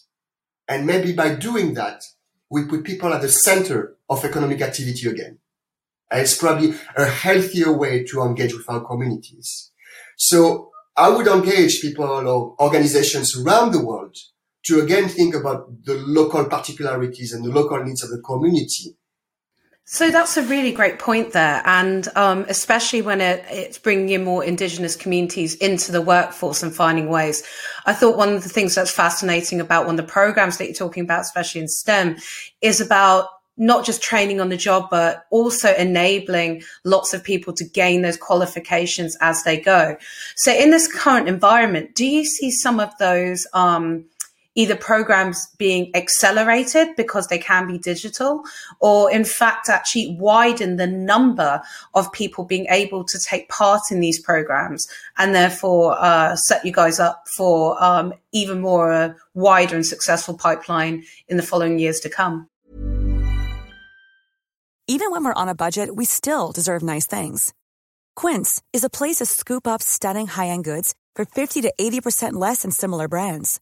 And 0.67 0.85
maybe 0.85 1.13
by 1.13 1.35
doing 1.35 1.73
that, 1.73 2.03
we 2.51 2.65
put 2.65 2.83
people 2.83 3.13
at 3.13 3.21
the 3.21 3.29
center 3.29 3.95
of 4.09 4.25
economic 4.25 4.61
activity 4.61 5.09
again. 5.09 5.39
And 6.11 6.21
it's 6.21 6.37
probably 6.37 6.75
a 6.97 7.05
healthier 7.05 7.71
way 7.71 8.03
to 8.03 8.21
engage 8.23 8.53
with 8.53 8.69
our 8.69 8.81
communities. 8.81 9.71
So 10.17 10.69
I 10.97 11.09
would 11.09 11.27
engage 11.27 11.81
people 11.81 12.05
or 12.05 12.55
organizations 12.59 13.41
around 13.41 13.71
the 13.71 13.83
world 13.83 14.15
to 14.65 14.81
again 14.81 15.07
think 15.07 15.33
about 15.33 15.85
the 15.85 15.95
local 15.95 16.45
particularities 16.45 17.31
and 17.31 17.45
the 17.45 17.49
local 17.49 17.81
needs 17.83 18.03
of 18.03 18.09
the 18.09 18.21
community. 18.21 18.97
So 19.85 20.09
that's 20.09 20.37
a 20.37 20.43
really 20.43 20.71
great 20.71 20.99
point 20.99 21.33
there, 21.33 21.61
and 21.65 22.07
um, 22.15 22.45
especially 22.47 23.01
when 23.01 23.19
it, 23.19 23.43
it's 23.49 23.77
bringing 23.77 24.09
in 24.09 24.23
more 24.23 24.41
Indigenous 24.41 24.95
communities 24.95 25.55
into 25.55 25.91
the 25.91 26.01
workforce 26.01 26.63
and 26.63 26.73
finding 26.73 27.09
ways. 27.09 27.43
I 27.85 27.93
thought 27.93 28.15
one 28.15 28.29
of 28.33 28.43
the 28.43 28.49
things 28.49 28.75
that's 28.75 28.91
fascinating 28.91 29.59
about 29.59 29.87
one 29.87 29.99
of 29.99 30.05
the 30.05 30.11
programs 30.11 30.57
that 30.57 30.65
you're 30.65 30.75
talking 30.75 31.03
about, 31.03 31.21
especially 31.21 31.61
in 31.61 31.67
STEM, 31.67 32.17
is 32.61 32.79
about 32.79 33.27
not 33.57 33.85
just 33.85 34.01
training 34.01 34.39
on 34.39 34.49
the 34.49 34.55
job, 34.57 34.87
but 34.89 35.25
also 35.29 35.73
enabling 35.75 36.63
lots 36.85 37.13
of 37.13 37.23
people 37.23 37.51
to 37.53 37.65
gain 37.65 38.01
those 38.01 38.17
qualifications 38.17 39.17
as 39.19 39.43
they 39.43 39.59
go. 39.59 39.97
So 40.37 40.53
in 40.53 40.71
this 40.71 40.91
current 40.91 41.27
environment, 41.27 41.95
do 41.95 42.05
you 42.05 42.23
see 42.23 42.49
some 42.49 42.79
of 42.79 42.97
those 42.97 43.45
um, 43.53 44.05
either 44.55 44.75
programs 44.75 45.47
being 45.57 45.91
accelerated 45.95 46.89
because 46.97 47.27
they 47.27 47.37
can 47.37 47.67
be 47.67 47.77
digital 47.77 48.43
or 48.79 49.11
in 49.11 49.23
fact 49.23 49.69
actually 49.69 50.15
widen 50.19 50.75
the 50.75 50.87
number 50.87 51.61
of 51.93 52.11
people 52.11 52.43
being 52.43 52.65
able 52.69 53.03
to 53.03 53.17
take 53.19 53.47
part 53.49 53.81
in 53.91 53.99
these 53.99 54.19
programs 54.19 54.87
and 55.17 55.33
therefore 55.33 55.95
uh, 55.99 56.35
set 56.35 56.65
you 56.65 56.71
guys 56.71 56.99
up 56.99 57.23
for 57.35 57.81
um, 57.81 58.13
even 58.31 58.59
more 58.59 58.91
uh, 58.91 59.13
wider 59.33 59.75
and 59.75 59.85
successful 59.85 60.37
pipeline 60.37 61.03
in 61.27 61.37
the 61.37 61.43
following 61.43 61.79
years 61.79 61.99
to 61.99 62.09
come. 62.09 62.47
Even 64.87 65.11
when 65.11 65.23
we're 65.23 65.33
on 65.33 65.47
a 65.47 65.55
budget 65.55 65.95
we 65.95 66.05
still 66.05 66.51
deserve 66.51 66.83
nice 66.83 67.07
things. 67.07 67.53
Quince 68.17 68.61
is 68.73 68.83
a 68.83 68.89
place 68.89 69.17
to 69.17 69.25
scoop 69.25 69.65
up 69.65 69.81
stunning 69.81 70.27
high-end 70.27 70.65
goods 70.65 70.93
for 71.15 71.23
50 71.23 71.61
to 71.61 71.73
80% 71.79 72.33
less 72.33 72.63
than 72.63 72.71
similar 72.71 73.07
brands 73.07 73.61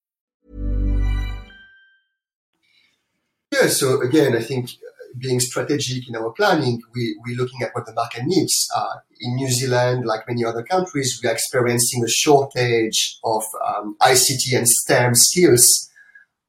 Yeah, 3.51 3.67
so 3.67 4.01
again, 4.01 4.35
I 4.35 4.41
think 4.41 4.69
being 5.17 5.41
strategic 5.41 6.07
in 6.07 6.15
our 6.15 6.31
planning, 6.31 6.81
we, 6.95 7.17
we're 7.25 7.35
looking 7.35 7.61
at 7.61 7.71
what 7.73 7.85
the 7.85 7.93
market 7.93 8.23
needs. 8.23 8.67
Uh, 8.73 8.95
in 9.19 9.35
New 9.35 9.49
Zealand, 9.49 10.05
like 10.05 10.21
many 10.27 10.45
other 10.45 10.63
countries, 10.63 11.19
we 11.21 11.29
are 11.29 11.33
experiencing 11.33 12.01
a 12.03 12.09
shortage 12.09 13.19
of 13.25 13.43
um, 13.67 13.97
ICT 14.01 14.55
and 14.55 14.67
STEM 14.67 15.15
skills 15.15 15.89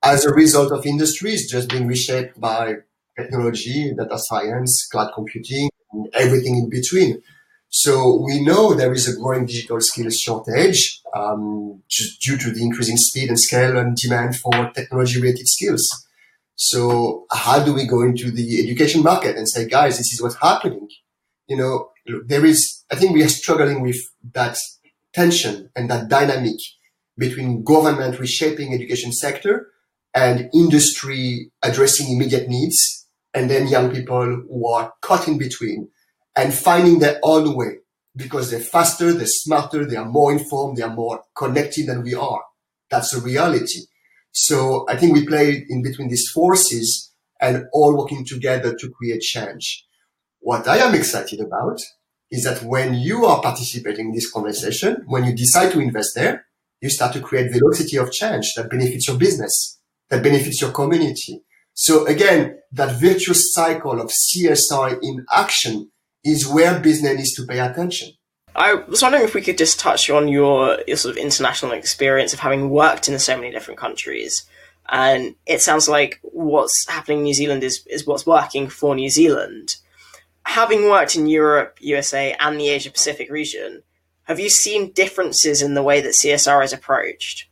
as 0.04 0.24
a 0.24 0.32
result 0.32 0.72
of 0.72 0.86
industries 0.86 1.50
just 1.50 1.68
being 1.70 1.88
reshaped 1.88 2.40
by 2.40 2.74
technology, 3.18 3.92
data 3.96 4.18
science, 4.18 4.86
cloud 4.90 5.10
computing, 5.12 5.70
and 5.92 6.08
everything 6.14 6.56
in 6.56 6.70
between. 6.70 7.20
So 7.68 8.22
we 8.24 8.44
know 8.44 8.74
there 8.74 8.92
is 8.92 9.08
a 9.08 9.18
growing 9.18 9.46
digital 9.46 9.80
skills 9.80 10.18
shortage 10.18 11.00
um, 11.16 11.82
due 12.20 12.38
to 12.38 12.50
the 12.52 12.62
increasing 12.62 12.96
speed 12.96 13.28
and 13.28 13.40
scale 13.40 13.76
and 13.76 13.96
demand 13.96 14.36
for 14.36 14.70
technology-related 14.72 15.48
skills. 15.48 16.06
So 16.54 17.26
how 17.30 17.64
do 17.64 17.74
we 17.74 17.86
go 17.86 18.02
into 18.02 18.30
the 18.30 18.62
education 18.62 19.02
market 19.02 19.36
and 19.36 19.48
say, 19.48 19.68
guys, 19.68 19.98
this 19.98 20.12
is 20.12 20.22
what's 20.22 20.36
happening? 20.40 20.88
You 21.48 21.56
know, 21.56 21.90
there 22.26 22.44
is, 22.44 22.84
I 22.90 22.96
think 22.96 23.14
we 23.14 23.22
are 23.22 23.28
struggling 23.28 23.80
with 23.80 23.96
that 24.32 24.56
tension 25.12 25.70
and 25.74 25.90
that 25.90 26.08
dynamic 26.08 26.56
between 27.18 27.64
government 27.64 28.18
reshaping 28.18 28.72
education 28.72 29.12
sector 29.12 29.68
and 30.14 30.50
industry 30.54 31.50
addressing 31.62 32.12
immediate 32.12 32.48
needs 32.48 33.06
and 33.34 33.50
then 33.50 33.66
young 33.66 33.90
people 33.90 34.44
who 34.48 34.68
are 34.68 34.92
caught 35.00 35.28
in 35.28 35.38
between 35.38 35.88
and 36.36 36.52
finding 36.54 36.98
their 36.98 37.18
own 37.22 37.56
way 37.56 37.78
because 38.14 38.50
they're 38.50 38.60
faster, 38.60 39.12
they're 39.12 39.26
smarter, 39.26 39.84
they 39.84 39.96
are 39.96 40.08
more 40.08 40.32
informed, 40.32 40.76
they 40.76 40.82
are 40.82 40.94
more 40.94 41.22
connected 41.34 41.86
than 41.86 42.02
we 42.02 42.14
are. 42.14 42.42
That's 42.90 43.14
a 43.14 43.20
reality. 43.20 43.80
So 44.32 44.86
I 44.88 44.96
think 44.96 45.12
we 45.12 45.26
play 45.26 45.64
in 45.68 45.82
between 45.82 46.08
these 46.08 46.28
forces 46.30 47.12
and 47.40 47.66
all 47.72 47.96
working 47.96 48.24
together 48.24 48.74
to 48.74 48.90
create 48.90 49.20
change. 49.20 49.84
What 50.40 50.66
I 50.66 50.78
am 50.78 50.94
excited 50.94 51.40
about 51.40 51.78
is 52.30 52.44
that 52.44 52.62
when 52.62 52.94
you 52.94 53.26
are 53.26 53.42
participating 53.42 54.06
in 54.06 54.14
this 54.14 54.30
conversation, 54.30 55.02
when 55.06 55.24
you 55.24 55.36
decide 55.36 55.70
to 55.72 55.80
invest 55.80 56.14
there, 56.14 56.46
you 56.80 56.88
start 56.88 57.12
to 57.12 57.20
create 57.20 57.52
velocity 57.52 57.96
of 57.98 58.10
change 58.10 58.52
that 58.56 58.70
benefits 58.70 59.06
your 59.06 59.18
business, 59.18 59.78
that 60.08 60.22
benefits 60.22 60.60
your 60.60 60.72
community. 60.72 61.42
So 61.74 62.06
again, 62.06 62.58
that 62.72 62.98
virtuous 63.00 63.52
cycle 63.52 64.00
of 64.00 64.10
CSR 64.10 64.98
in 65.02 65.24
action 65.32 65.90
is 66.24 66.48
where 66.48 66.80
business 66.80 67.16
needs 67.16 67.34
to 67.34 67.46
pay 67.46 67.60
attention. 67.60 68.10
I 68.54 68.74
was 68.74 69.02
wondering 69.02 69.24
if 69.24 69.34
we 69.34 69.42
could 69.42 69.58
just 69.58 69.80
touch 69.80 70.10
on 70.10 70.28
your, 70.28 70.78
your 70.86 70.96
sort 70.96 71.16
of 71.16 71.22
international 71.22 71.72
experience 71.72 72.32
of 72.32 72.40
having 72.40 72.70
worked 72.70 73.08
in 73.08 73.18
so 73.18 73.36
many 73.36 73.50
different 73.50 73.80
countries. 73.80 74.44
And 74.88 75.34
it 75.46 75.62
sounds 75.62 75.88
like 75.88 76.20
what's 76.22 76.86
happening 76.88 77.18
in 77.18 77.24
New 77.24 77.34
Zealand 77.34 77.62
is, 77.62 77.86
is 77.86 78.06
what's 78.06 78.26
working 78.26 78.68
for 78.68 78.94
New 78.94 79.08
Zealand. 79.08 79.76
Having 80.44 80.90
worked 80.90 81.16
in 81.16 81.26
Europe, 81.28 81.78
USA, 81.80 82.36
and 82.40 82.60
the 82.60 82.68
Asia 82.68 82.90
Pacific 82.90 83.30
region, 83.30 83.82
have 84.24 84.38
you 84.38 84.50
seen 84.50 84.92
differences 84.92 85.62
in 85.62 85.74
the 85.74 85.82
way 85.82 86.00
that 86.00 86.14
CSR 86.14 86.64
is 86.64 86.72
approached? 86.72 87.46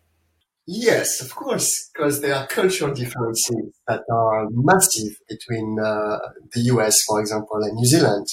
Yes, 0.66 1.20
of 1.20 1.34
course, 1.34 1.90
because 1.92 2.20
there 2.20 2.34
are 2.34 2.46
cultural 2.46 2.94
differences 2.94 3.72
that 3.88 4.02
are 4.12 4.46
massive 4.50 5.16
between 5.28 5.78
uh, 5.80 6.18
the 6.52 6.60
US, 6.72 7.02
for 7.02 7.20
example, 7.20 7.56
and 7.62 7.74
New 7.74 7.86
Zealand. 7.86 8.26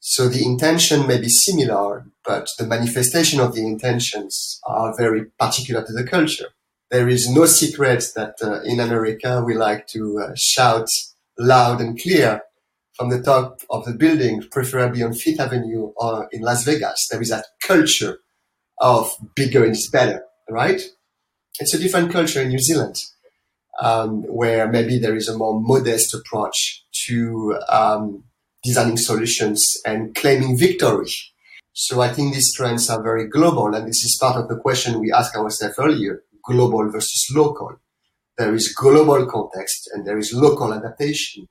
So 0.00 0.28
the 0.28 0.44
intention 0.44 1.06
may 1.06 1.20
be 1.20 1.28
similar, 1.28 2.06
but 2.24 2.48
the 2.58 2.66
manifestation 2.66 3.40
of 3.40 3.54
the 3.54 3.66
intentions 3.66 4.60
are 4.66 4.94
very 4.96 5.26
particular 5.38 5.84
to 5.84 5.92
the 5.92 6.04
culture. 6.04 6.48
There 6.90 7.08
is 7.08 7.28
no 7.28 7.46
secret 7.46 8.04
that 8.16 8.36
uh, 8.42 8.62
in 8.62 8.80
America 8.80 9.42
we 9.44 9.54
like 9.54 9.86
to 9.88 10.20
uh, 10.20 10.32
shout 10.36 10.88
loud 11.38 11.80
and 11.80 12.00
clear 12.00 12.42
from 12.94 13.10
the 13.10 13.22
top 13.22 13.60
of 13.70 13.84
the 13.84 13.92
building, 13.92 14.42
preferably 14.50 15.02
on 15.02 15.12
Fifth 15.12 15.40
Avenue 15.40 15.92
or 15.96 16.28
in 16.32 16.42
Las 16.42 16.64
Vegas. 16.64 17.08
There 17.10 17.20
is 17.20 17.28
that 17.28 17.46
culture 17.62 18.18
of 18.80 19.14
bigger 19.34 19.64
is 19.64 19.88
better, 19.88 20.24
right? 20.48 20.80
It's 21.60 21.74
a 21.74 21.78
different 21.78 22.12
culture 22.12 22.40
in 22.40 22.48
New 22.48 22.58
Zealand, 22.58 22.96
um, 23.80 24.22
where 24.22 24.68
maybe 24.68 24.98
there 24.98 25.16
is 25.16 25.28
a 25.28 25.36
more 25.36 25.60
modest 25.60 26.14
approach 26.14 26.84
to 27.06 27.58
um, 27.68 28.24
designing 28.62 28.96
solutions 28.96 29.64
and 29.86 30.14
claiming 30.14 30.58
victory. 30.58 31.10
So 31.72 32.00
I 32.00 32.12
think 32.12 32.34
these 32.34 32.52
trends 32.54 32.90
are 32.90 33.02
very 33.02 33.28
global. 33.28 33.74
And 33.74 33.86
this 33.86 34.02
is 34.04 34.18
part 34.20 34.36
of 34.36 34.48
the 34.48 34.56
question 34.56 35.00
we 35.00 35.12
asked 35.12 35.36
ourselves 35.36 35.78
earlier, 35.78 36.24
global 36.44 36.90
versus 36.90 37.26
local. 37.34 37.76
There 38.36 38.54
is 38.54 38.74
global 38.74 39.26
context 39.26 39.90
and 39.92 40.06
there 40.06 40.18
is 40.18 40.32
local 40.32 40.72
adaptation. 40.74 41.46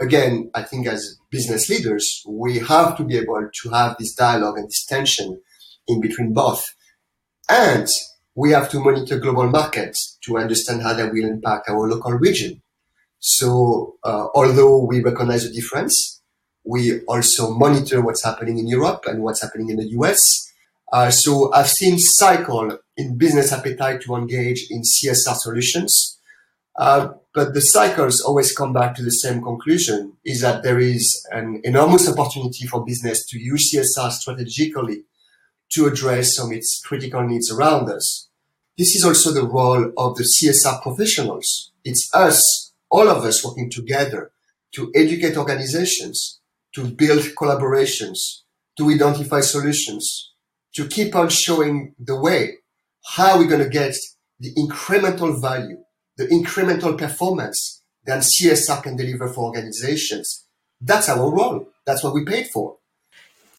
Again, 0.00 0.50
I 0.54 0.62
think 0.62 0.86
as 0.86 1.16
business 1.30 1.68
leaders, 1.68 2.22
we 2.26 2.58
have 2.58 2.96
to 2.96 3.04
be 3.04 3.18
able 3.18 3.48
to 3.62 3.70
have 3.70 3.96
this 3.98 4.14
dialogue 4.14 4.58
and 4.58 4.66
this 4.66 4.86
tension 4.86 5.40
in 5.86 6.00
between 6.00 6.32
both. 6.32 6.64
And 7.48 7.88
we 8.34 8.52
have 8.52 8.70
to 8.70 8.80
monitor 8.80 9.18
global 9.18 9.48
markets 9.50 10.18
to 10.24 10.38
understand 10.38 10.82
how 10.82 10.94
they 10.94 11.08
will 11.08 11.28
impact 11.28 11.68
our 11.68 11.88
local 11.88 12.12
region. 12.12 12.62
So, 13.18 13.96
uh, 14.02 14.28
although 14.34 14.84
we 14.84 15.02
recognize 15.02 15.44
the 15.44 15.52
difference, 15.52 16.19
we 16.64 17.00
also 17.02 17.50
monitor 17.50 18.00
what's 18.00 18.24
happening 18.24 18.58
in 18.58 18.68
Europe 18.68 19.04
and 19.06 19.22
what's 19.22 19.42
happening 19.42 19.70
in 19.70 19.76
the 19.76 19.88
US. 19.98 20.52
Uh, 20.92 21.10
so 21.10 21.52
I've 21.52 21.68
seen 21.68 21.98
cycle 21.98 22.78
in 22.96 23.16
business 23.16 23.52
appetite 23.52 24.02
to 24.02 24.14
engage 24.14 24.66
in 24.70 24.82
CSR 24.82 25.36
solutions. 25.36 26.18
Uh, 26.76 27.12
but 27.34 27.54
the 27.54 27.60
cycles 27.60 28.20
always 28.20 28.56
come 28.56 28.72
back 28.72 28.94
to 28.96 29.02
the 29.02 29.10
same 29.10 29.42
conclusion 29.42 30.14
is 30.24 30.40
that 30.40 30.62
there 30.62 30.80
is 30.80 31.26
an 31.30 31.60
enormous 31.64 32.08
opportunity 32.08 32.66
for 32.66 32.84
business 32.84 33.26
to 33.26 33.38
use 33.38 33.72
CSR 33.72 34.10
strategically 34.10 35.04
to 35.72 35.86
address 35.86 36.34
some 36.34 36.50
of 36.50 36.56
its 36.56 36.82
critical 36.84 37.22
needs 37.22 37.52
around 37.52 37.88
us. 37.88 38.28
This 38.76 38.96
is 38.96 39.04
also 39.04 39.32
the 39.32 39.46
role 39.46 39.92
of 39.96 40.16
the 40.16 40.24
CSR 40.24 40.82
professionals. 40.82 41.70
It's 41.84 42.10
us, 42.14 42.72
all 42.90 43.08
of 43.08 43.24
us 43.24 43.44
working 43.44 43.70
together 43.70 44.32
to 44.72 44.90
educate 44.94 45.36
organizations 45.36 46.39
to 46.74 46.84
build 46.84 47.22
collaborations, 47.36 48.18
to 48.76 48.90
identify 48.90 49.40
solutions, 49.40 50.32
to 50.74 50.86
keep 50.86 51.14
on 51.14 51.28
showing 51.28 51.94
the 51.98 52.18
way. 52.20 52.56
How 53.14 53.38
we're 53.38 53.48
going 53.48 53.64
to 53.64 53.68
get 53.68 53.94
the 54.38 54.54
incremental 54.54 55.40
value, 55.40 55.78
the 56.16 56.26
incremental 56.26 56.96
performance 56.98 57.82
that 58.06 58.22
CSR 58.22 58.82
can 58.82 58.96
deliver 58.96 59.28
for 59.28 59.46
organizations? 59.46 60.46
That's 60.80 61.08
our 61.08 61.30
role. 61.30 61.68
That's 61.86 62.04
what 62.04 62.14
we 62.14 62.24
paid 62.24 62.48
for. 62.48 62.76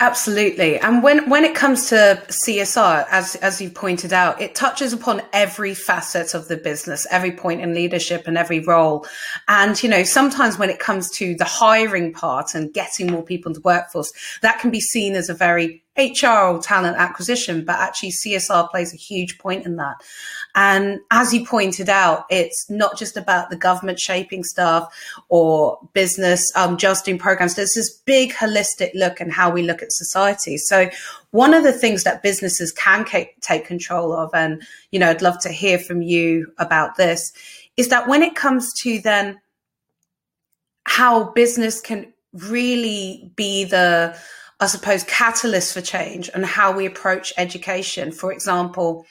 Absolutely. 0.01 0.79
And 0.79 1.03
when, 1.03 1.29
when 1.29 1.45
it 1.45 1.53
comes 1.53 1.89
to 1.89 2.23
CSR, 2.27 3.05
as, 3.11 3.35
as 3.35 3.61
you 3.61 3.69
pointed 3.69 4.11
out, 4.11 4.41
it 4.41 4.55
touches 4.55 4.93
upon 4.93 5.21
every 5.31 5.75
facet 5.75 6.33
of 6.33 6.47
the 6.47 6.57
business, 6.57 7.05
every 7.11 7.31
point 7.31 7.61
in 7.61 7.75
leadership 7.75 8.23
and 8.25 8.35
every 8.35 8.61
role. 8.61 9.05
And, 9.47 9.81
you 9.83 9.87
know, 9.87 10.01
sometimes 10.01 10.57
when 10.57 10.71
it 10.71 10.79
comes 10.79 11.11
to 11.17 11.35
the 11.35 11.45
hiring 11.45 12.13
part 12.13 12.55
and 12.55 12.73
getting 12.73 13.11
more 13.11 13.21
people 13.21 13.51
into 13.51 13.61
workforce, 13.61 14.11
that 14.41 14.57
can 14.57 14.71
be 14.71 14.79
seen 14.79 15.13
as 15.13 15.29
a 15.29 15.35
very 15.35 15.83
HR 15.97 16.53
or 16.53 16.59
talent 16.59 16.95
acquisition, 16.97 17.65
but 17.65 17.79
actually 17.79 18.11
CSR 18.11 18.69
plays 18.69 18.93
a 18.93 18.97
huge 18.97 19.37
point 19.37 19.65
in 19.65 19.75
that. 19.75 19.97
And 20.55 20.99
as 21.11 21.33
you 21.33 21.45
pointed 21.45 21.89
out, 21.89 22.25
it's 22.29 22.69
not 22.69 22.97
just 22.97 23.17
about 23.17 23.49
the 23.49 23.57
government 23.57 23.99
shaping 23.99 24.43
stuff 24.43 24.93
or 25.27 25.79
business 25.93 26.49
um, 26.55 26.77
just 26.77 27.05
doing 27.05 27.17
programs. 27.17 27.55
There's 27.55 27.73
this 27.73 27.91
big 28.05 28.31
holistic 28.31 28.91
look 28.93 29.19
and 29.19 29.33
how 29.33 29.51
we 29.51 29.63
look 29.63 29.81
at 29.81 29.91
society. 29.91 30.57
So 30.57 30.89
one 31.31 31.53
of 31.53 31.63
the 31.63 31.73
things 31.73 32.03
that 32.03 32.23
businesses 32.23 32.71
can 32.71 33.05
take 33.05 33.65
control 33.65 34.13
of, 34.13 34.29
and 34.33 34.63
you 34.91 34.99
know, 34.99 35.09
I'd 35.09 35.21
love 35.21 35.39
to 35.41 35.49
hear 35.49 35.77
from 35.77 36.01
you 36.01 36.51
about 36.57 36.95
this, 36.95 37.33
is 37.75 37.89
that 37.89 38.07
when 38.07 38.23
it 38.23 38.35
comes 38.35 38.71
to 38.81 38.99
then 39.01 39.39
how 40.85 41.31
business 41.31 41.81
can 41.81 42.13
really 42.33 43.31
be 43.35 43.65
the 43.65 44.17
I 44.61 44.67
suppose, 44.67 45.03
catalyst 45.05 45.73
for 45.73 45.81
change 45.81 46.29
and 46.35 46.45
how 46.45 46.71
we 46.71 46.85
approach 46.85 47.33
education. 47.35 48.11
For 48.11 48.31
example, 48.31 49.07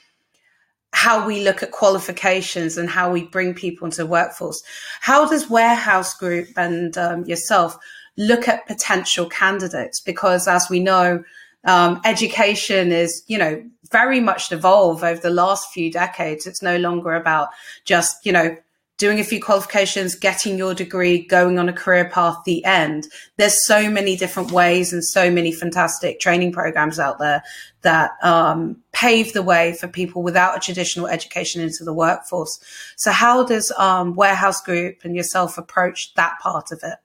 how 0.92 1.26
we 1.26 1.42
look 1.42 1.62
at 1.62 1.72
qualifications 1.72 2.78
and 2.78 2.88
how 2.88 3.10
we 3.10 3.24
bring 3.24 3.54
people 3.54 3.84
into 3.84 3.98
the 3.98 4.06
workforce. 4.06 4.62
How 5.00 5.26
does 5.26 5.50
Warehouse 5.50 6.14
Group 6.14 6.48
and 6.56 6.96
um, 6.96 7.24
yourself 7.24 7.76
look 8.16 8.46
at 8.46 8.66
potential 8.68 9.28
candidates? 9.28 10.00
Because 10.00 10.46
as 10.46 10.70
we 10.70 10.78
know, 10.78 11.24
um, 11.64 12.00
education 12.04 12.92
is, 12.92 13.24
you 13.26 13.36
know, 13.36 13.62
very 13.90 14.20
much 14.20 14.52
evolved 14.52 15.02
over 15.02 15.20
the 15.20 15.30
last 15.30 15.72
few 15.72 15.90
decades. 15.90 16.46
It's 16.46 16.62
no 16.62 16.76
longer 16.76 17.14
about 17.14 17.48
just, 17.84 18.24
you 18.24 18.32
know, 18.32 18.56
doing 19.00 19.18
a 19.18 19.24
few 19.24 19.40
qualifications, 19.40 20.14
getting 20.14 20.58
your 20.58 20.74
degree, 20.74 21.26
going 21.26 21.58
on 21.58 21.70
a 21.70 21.72
career 21.72 22.10
path, 22.10 22.36
the 22.44 22.62
end. 22.66 23.08
There's 23.38 23.66
so 23.66 23.90
many 23.90 24.14
different 24.14 24.52
ways 24.52 24.92
and 24.92 25.02
so 25.02 25.30
many 25.30 25.52
fantastic 25.52 26.20
training 26.20 26.52
programs 26.52 26.98
out 26.98 27.18
there 27.18 27.42
that 27.80 28.10
um, 28.22 28.76
pave 28.92 29.32
the 29.32 29.42
way 29.42 29.72
for 29.72 29.88
people 29.88 30.22
without 30.22 30.54
a 30.54 30.60
traditional 30.60 31.06
education 31.06 31.62
into 31.62 31.82
the 31.82 31.94
workforce. 31.94 32.60
So, 32.98 33.10
how 33.10 33.42
does 33.42 33.72
um, 33.78 34.14
Warehouse 34.16 34.60
Group 34.60 34.98
and 35.02 35.16
yourself 35.16 35.56
approach 35.56 36.12
that 36.14 36.38
part 36.42 36.70
of 36.70 36.80
it? 36.82 36.98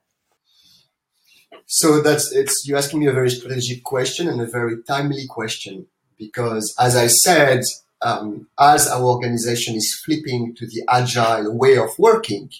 So 1.64 2.02
that's 2.02 2.30
it's 2.32 2.64
you're 2.66 2.78
asking 2.78 3.00
me 3.00 3.06
a 3.06 3.12
very 3.12 3.30
strategic 3.30 3.82
question 3.84 4.28
and 4.28 4.40
a 4.40 4.46
very 4.46 4.82
timely 4.82 5.26
question 5.26 5.86
because, 6.18 6.74
as 6.78 6.94
I 6.94 7.06
said, 7.06 7.62
um, 8.02 8.48
as 8.58 8.88
our 8.88 9.02
organization 9.02 9.74
is 9.74 10.00
flipping 10.04 10.54
to 10.56 10.66
the 10.66 10.82
agile 10.88 11.56
way 11.56 11.76
of 11.76 11.90
working, 11.98 12.50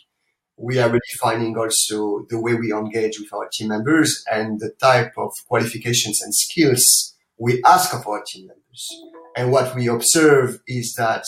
we 0.56 0.78
are 0.78 0.88
redefining 0.88 1.56
also 1.56 2.26
the 2.30 2.40
way 2.40 2.54
we 2.54 2.72
engage 2.72 3.20
with 3.20 3.32
our 3.32 3.48
team 3.52 3.68
members 3.68 4.24
and 4.30 4.58
the 4.60 4.70
type 4.80 5.12
of 5.18 5.32
qualifications 5.48 6.22
and 6.22 6.34
skills 6.34 7.14
we 7.38 7.62
ask 7.64 7.92
of 7.94 8.06
our 8.06 8.22
team 8.26 8.46
members. 8.46 9.02
And 9.36 9.52
what 9.52 9.74
we 9.76 9.88
observe 9.88 10.60
is 10.66 10.94
that 10.94 11.24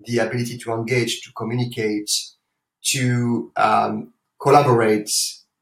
the 0.00 0.18
ability 0.18 0.58
to 0.58 0.72
engage, 0.72 1.20
to 1.22 1.32
communicate, 1.32 2.10
to 2.86 3.52
um, 3.56 4.12
collaborate 4.40 5.08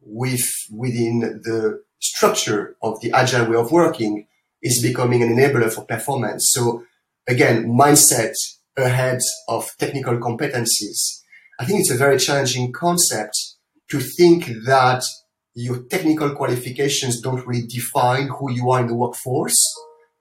with 0.01 0.49
within 0.73 1.21
the 1.21 1.83
structure 2.01 2.77
of 2.83 3.01
the 3.01 3.13
agile 3.13 3.51
way 3.51 3.57
of 3.57 3.73
working 3.73 4.27
is 4.63 4.83
becoming 4.83 5.23
an 5.23 5.31
enabler 5.31 5.71
for 5.73 5.85
performance. 5.85 6.51
So 6.53 6.85
again, 7.27 7.67
mindset 7.67 8.35
ahead 8.77 9.21
of 9.49 9.71
technical 9.79 10.17
competencies. 10.19 11.21
I 11.59 11.65
think 11.65 11.81
it's 11.81 11.91
a 11.91 11.97
very 11.97 12.19
challenging 12.19 12.73
concept 12.73 13.37
to 13.91 14.01
think 14.01 14.47
that 14.67 15.05
your 15.55 15.85
technical 15.85 16.35
qualifications 16.35 17.21
don't 17.21 17.47
really 17.47 17.67
define 17.67 18.29
who 18.29 18.51
you 18.51 18.71
are 18.71 18.81
in 18.81 18.89
the 18.89 18.95
workforce, 18.95 19.57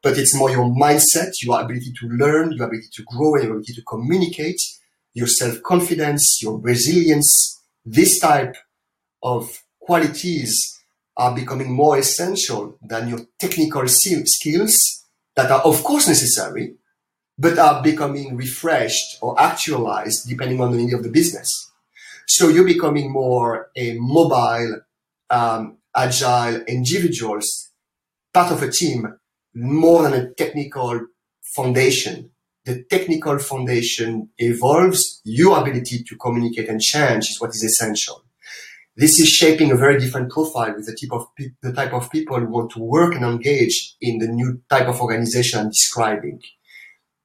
but 0.04 0.18
it's 0.18 0.36
more 0.36 0.52
your 0.52 0.66
mindset, 0.66 1.32
your 1.42 1.60
ability 1.60 1.92
to 2.00 2.08
learn, 2.08 2.52
your 2.52 2.68
ability 2.68 2.90
to 2.94 3.04
grow, 3.04 3.36
your 3.38 3.52
ability 3.52 3.74
to 3.74 3.82
communicate, 3.84 4.62
your 5.14 5.28
self-confidence, 5.28 6.42
your 6.44 6.60
resilience. 6.60 7.62
This 7.86 8.20
type 8.20 8.56
of 9.24 9.64
qualities 9.80 10.80
are 11.18 11.36
becoming 11.36 11.72
more 11.72 11.98
essential 11.98 12.78
than 12.82 13.08
your 13.08 13.20
technical 13.40 13.88
skills 13.88 14.78
that 15.36 15.52
are 15.52 15.62
of 15.62 15.84
course 15.84 16.08
necessary, 16.08 16.76
but 17.38 17.58
are 17.58 17.82
becoming 17.82 18.36
refreshed 18.36 19.18
or 19.22 19.40
actualized 19.40 20.28
depending 20.28 20.62
on 20.62 20.72
the 20.72 20.78
need 20.78 20.94
of 20.94 21.04
the 21.04 21.10
business. 21.10 21.72
So 22.28 22.48
you're 22.48 22.66
becoming 22.66 23.12
more 23.12 23.70
a 23.76 23.98
mobile, 24.00 24.82
um, 25.30 25.78
agile 25.96 26.62
individuals, 26.68 27.70
part 28.34 28.52
of 28.52 28.64
a 28.64 28.72
team, 28.72 29.18
more 29.54 30.04
than 30.04 30.14
a 30.14 30.34
technical 30.34 31.08
foundation. 31.56 32.32
The 32.66 32.84
technical 32.84 33.40
foundation 33.40 34.30
evolves. 34.38 35.22
Your 35.26 35.60
ability 35.60 36.04
to 36.04 36.16
communicate 36.16 36.70
and 36.70 36.80
change 36.80 37.26
is 37.30 37.42
what 37.42 37.50
is 37.50 37.64
essential. 37.64 38.24
This 38.96 39.20
is 39.20 39.28
shaping 39.28 39.72
a 39.72 39.76
very 39.76 40.00
different 40.00 40.32
profile 40.32 40.74
with 40.76 40.86
the 40.86 40.96
type 40.96 41.12
of 41.12 41.28
pe- 41.36 41.56
the 41.62 41.74
type 41.74 41.94
of 41.94 42.12
people 42.12 42.40
who 42.40 42.48
want 42.48 42.72
to 42.72 42.80
work 42.80 43.16
and 43.16 43.26
engage 43.26 43.96
in 44.00 44.20
the 44.20 44.28
new 44.28 44.62
type 44.70 44.88
of 44.88 45.02
organization 45.02 45.60
I'm 45.60 45.70
describing 45.70 46.40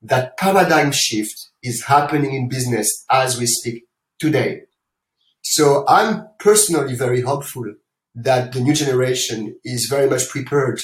that 0.03 0.37
paradigm 0.37 0.93
shift 0.93 1.49
is 1.63 1.85
happening 1.85 2.35
in 2.35 2.49
business 2.49 3.05
as 3.11 3.39
we 3.39 3.47
speak 3.47 3.85
today. 4.19 4.63
So 5.43 5.85
I'm 5.89 6.29
personally 6.39 6.95
very 6.95 7.23
hopeful 7.23 7.75
that 8.15 8.53
the 8.53 8.61
new 8.61 8.75
generation 8.75 9.59
is 9.65 9.87
very 9.87 10.09
much 10.09 10.29
prepared 10.29 10.81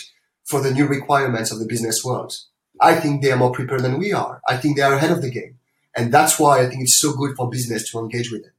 for 0.47 0.61
the 0.61 0.71
new 0.71 0.87
requirements 0.87 1.53
of 1.53 1.59
the 1.59 1.67
business 1.67 2.05
world. 2.05 2.33
I 2.81 2.97
think 2.97 3.23
they 3.23 3.31
are 3.31 3.37
more 3.37 3.53
prepared 3.53 3.83
than 3.83 3.99
we 3.99 4.13
are. 4.13 4.41
I 4.49 4.57
think 4.57 4.77
they 4.77 4.83
are 4.83 4.95
ahead 4.95 5.11
of 5.11 5.23
the 5.23 5.31
game. 5.31 5.59
And 5.97 6.13
that's 6.13 6.41
why 6.41 6.61
I 6.61 6.67
think 6.69 6.83
it's 6.83 6.99
so 6.99 7.13
good 7.13 7.37
for 7.37 7.49
business 7.49 7.91
to 7.91 7.99
engage 7.99 8.33
with 8.33 8.45
it. 8.45 8.54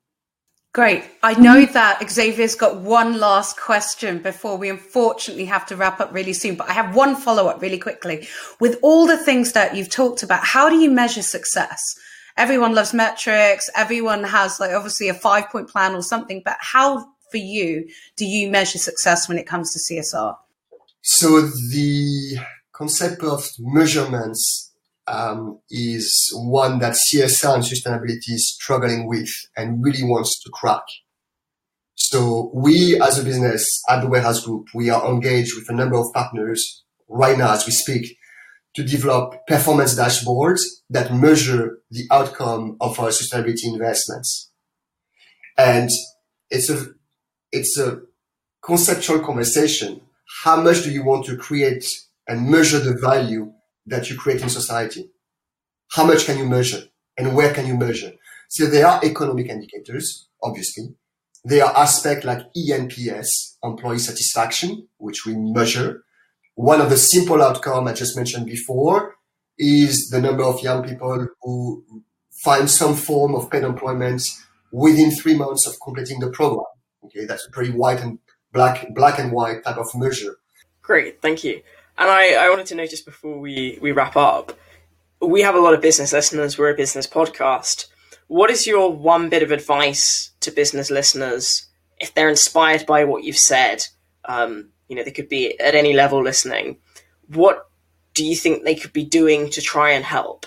Great. 0.75 1.05
I 1.23 1.39
know 1.39 1.63
mm-hmm. 1.63 1.71
that 1.71 2.05
Xavier's 2.11 2.53
got 2.53 2.75
one 2.75 3.17
last 3.17 3.57
question 3.57 4.21
before 4.21 4.57
we 4.57 4.69
unfortunately 4.69 5.45
have 5.45 5.65
to 5.67 5.77
wrap 5.77 6.01
up 6.01 6.13
really 6.13 6.33
soon, 6.33 6.55
but 6.55 6.69
I 6.69 6.73
have 6.73 6.93
one 6.93 7.15
follow 7.15 7.47
up 7.47 7.61
really 7.61 7.77
quickly. 7.77 8.27
With 8.59 8.77
all 8.81 9.07
the 9.07 9.15
things 9.15 9.53
that 9.53 9.73
you've 9.73 9.89
talked 9.89 10.21
about, 10.21 10.43
how 10.43 10.67
do 10.67 10.75
you 10.75 10.91
measure 10.91 11.21
success? 11.21 11.81
Everyone 12.35 12.75
loves 12.75 12.93
metrics. 12.93 13.69
Everyone 13.73 14.25
has 14.25 14.59
like 14.59 14.71
obviously 14.71 15.07
a 15.07 15.13
five 15.13 15.47
point 15.47 15.69
plan 15.69 15.95
or 15.95 16.01
something, 16.01 16.41
but 16.43 16.57
how 16.59 17.05
for 17.31 17.37
you 17.37 17.87
do 18.17 18.25
you 18.25 18.49
measure 18.49 18.77
success 18.77 19.29
when 19.29 19.37
it 19.37 19.47
comes 19.47 19.71
to 19.71 19.79
CSR? 19.79 20.35
So 21.03 21.39
the 21.39 22.39
concept 22.73 23.23
of 23.23 23.47
measurements 23.59 24.64
um, 25.07 25.59
is 25.69 26.31
one 26.35 26.79
that 26.79 26.97
CSR 27.11 27.55
and 27.55 27.63
sustainability 27.63 28.33
is 28.33 28.53
struggling 28.53 29.07
with 29.07 29.29
and 29.55 29.83
really 29.83 30.03
wants 30.03 30.41
to 30.43 30.49
crack. 30.51 30.83
So 31.95 32.51
we 32.53 32.99
as 33.01 33.19
a 33.19 33.23
business 33.23 33.65
at 33.89 34.01
the 34.01 34.07
Warehouse 34.07 34.45
Group, 34.45 34.67
we 34.73 34.89
are 34.89 35.09
engaged 35.09 35.55
with 35.55 35.69
a 35.69 35.73
number 35.73 35.97
of 35.97 36.13
partners 36.13 36.83
right 37.07 37.37
now 37.37 37.53
as 37.53 37.65
we 37.65 37.71
speak 37.71 38.17
to 38.75 38.83
develop 38.83 39.35
performance 39.47 39.95
dashboards 39.95 40.61
that 40.89 41.13
measure 41.13 41.79
the 41.89 42.05
outcome 42.11 42.75
of 42.81 42.99
our 42.99 43.09
sustainability 43.09 43.63
investments. 43.63 44.51
And 45.57 45.89
it's 46.49 46.69
a, 46.69 46.85
it's 47.53 47.77
a 47.79 48.01
conceptual 48.61 49.19
conversation. 49.19 50.01
How 50.43 50.61
much 50.61 50.83
do 50.83 50.91
you 50.91 51.05
want 51.05 51.25
to 51.27 51.37
create 51.37 51.85
and 52.27 52.49
measure 52.49 52.79
the 52.79 52.97
value 52.99 53.53
that 53.85 54.09
you 54.09 54.17
create 54.17 54.41
in 54.41 54.49
society. 54.49 55.11
How 55.89 56.05
much 56.05 56.25
can 56.25 56.37
you 56.37 56.45
measure 56.45 56.83
and 57.17 57.35
where 57.35 57.53
can 57.53 57.67
you 57.67 57.77
measure? 57.77 58.13
So 58.49 58.65
there 58.65 58.87
are 58.87 59.03
economic 59.03 59.49
indicators, 59.49 60.27
obviously. 60.41 60.95
There 61.43 61.63
are 61.63 61.77
aspects 61.77 62.25
like 62.25 62.39
ENPS, 62.57 63.27
employee 63.63 63.99
satisfaction, 63.99 64.87
which 64.97 65.25
we 65.25 65.35
measure. 65.35 66.03
One 66.55 66.81
of 66.81 66.89
the 66.89 66.97
simple 66.97 67.41
outcomes 67.41 67.89
I 67.89 67.93
just 67.93 68.15
mentioned 68.15 68.45
before 68.47 69.15
is 69.57 70.09
the 70.09 70.21
number 70.21 70.43
of 70.43 70.61
young 70.61 70.83
people 70.83 71.27
who 71.41 72.03
find 72.43 72.69
some 72.69 72.95
form 72.95 73.35
of 73.35 73.49
paid 73.49 73.63
employment 73.63 74.21
within 74.71 75.11
three 75.11 75.35
months 75.35 75.67
of 75.67 75.75
completing 75.83 76.19
the 76.19 76.31
program. 76.31 76.65
Okay, 77.05 77.25
that's 77.25 77.47
a 77.47 77.51
pretty 77.51 77.71
white 77.71 78.01
and 78.01 78.19
black, 78.51 78.87
black 78.93 79.19
and 79.19 79.31
white 79.31 79.63
type 79.63 79.77
of 79.77 79.87
measure. 79.95 80.35
Great, 80.81 81.21
thank 81.21 81.43
you. 81.43 81.61
And 81.97 82.09
I, 82.09 82.33
I 82.33 82.49
wanted 82.49 82.65
to 82.67 82.75
notice 82.75 83.01
before 83.01 83.39
we, 83.39 83.79
we 83.81 83.91
wrap 83.91 84.17
up, 84.17 84.57
we 85.21 85.41
have 85.41 85.55
a 85.55 85.59
lot 85.59 85.73
of 85.73 85.81
business 85.81 86.11
listeners. 86.11 86.57
We're 86.57 86.73
a 86.73 86.77
business 86.77 87.07
podcast. 87.07 87.85
What 88.27 88.49
is 88.49 88.67
your 88.67 88.91
one 88.91 89.29
bit 89.29 89.43
of 89.43 89.51
advice 89.51 90.31
to 90.41 90.51
business 90.51 90.91
listeners 90.91 91.67
if 91.99 92.13
they're 92.13 92.29
inspired 92.29 92.85
by 92.85 93.05
what 93.05 93.23
you've 93.23 93.37
said? 93.37 93.85
Um, 94.25 94.71
you 94.87 94.95
know, 94.95 95.03
they 95.03 95.11
could 95.11 95.29
be 95.29 95.59
at 95.59 95.75
any 95.75 95.93
level 95.93 96.21
listening. 96.21 96.77
What 97.27 97.69
do 98.13 98.25
you 98.25 98.35
think 98.35 98.63
they 98.63 98.75
could 98.75 98.93
be 98.93 99.05
doing 99.05 99.49
to 99.51 99.61
try 99.61 99.91
and 99.91 100.03
help? 100.03 100.45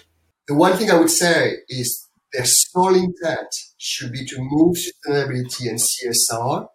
The 0.48 0.54
one 0.54 0.76
thing 0.76 0.90
I 0.90 0.98
would 0.98 1.10
say 1.10 1.56
is 1.68 2.08
their 2.32 2.44
sole 2.44 2.94
intent 2.94 3.48
should 3.78 4.12
be 4.12 4.24
to 4.26 4.36
move 4.38 4.76
sustainability 4.76 5.68
and 5.68 5.78
CSR 5.78 6.66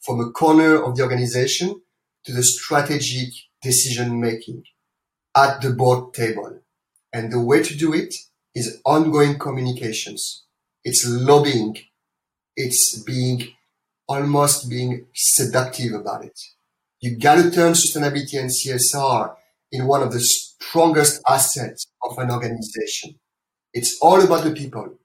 from 0.00 0.20
a 0.20 0.30
corner 0.30 0.82
of 0.82 0.96
the 0.96 1.02
organization 1.02 1.80
to 2.24 2.32
the 2.32 2.42
strategic 2.42 3.32
decision 3.62 4.20
making 4.20 4.64
at 5.36 5.60
the 5.60 5.70
board 5.70 6.14
table. 6.14 6.58
And 7.12 7.32
the 7.32 7.40
way 7.40 7.62
to 7.62 7.76
do 7.76 7.92
it 7.94 8.14
is 8.54 8.80
ongoing 8.84 9.38
communications. 9.38 10.44
It's 10.84 11.06
lobbying. 11.06 11.78
It's 12.56 13.02
being 13.04 13.54
almost 14.08 14.68
being 14.68 15.06
seductive 15.14 15.92
about 15.94 16.24
it. 16.24 16.38
You 17.00 17.18
gotta 17.18 17.50
turn 17.50 17.72
sustainability 17.72 18.38
and 18.38 18.50
CSR 18.50 19.34
in 19.72 19.86
one 19.86 20.02
of 20.02 20.12
the 20.12 20.20
strongest 20.20 21.22
assets 21.26 21.86
of 22.02 22.18
an 22.18 22.30
organization. 22.30 23.18
It's 23.72 23.98
all 24.00 24.22
about 24.22 24.44
the 24.44 24.52
people. 24.52 24.98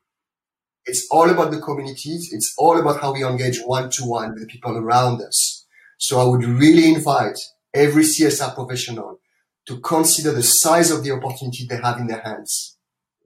It's 0.86 1.08
all 1.12 1.30
about 1.30 1.52
the 1.52 1.60
communities. 1.62 2.30
It's 2.32 2.54
all 2.58 2.80
about 2.80 3.02
how 3.02 3.14
we 3.14 3.24
engage 3.26 3.60
one 3.62 3.90
to 3.92 4.04
one 4.06 4.34
with 4.34 4.42
the 4.42 4.48
people 4.48 4.78
around 4.78 5.22
us. 5.22 5.66
So 5.98 6.20
I 6.20 6.24
would 6.26 6.44
really 6.46 6.94
invite 6.94 7.38
every 7.74 8.04
CSR 8.04 8.54
professional 8.56 9.20
to 9.68 9.80
consider 9.80 10.32
the 10.32 10.44
size 10.44 10.92
of 10.92 11.04
the 11.04 11.12
opportunity 11.12 11.66
they 11.66 11.78
have 11.78 11.98
in 12.00 12.08
their 12.08 12.22
hands. 12.22 12.78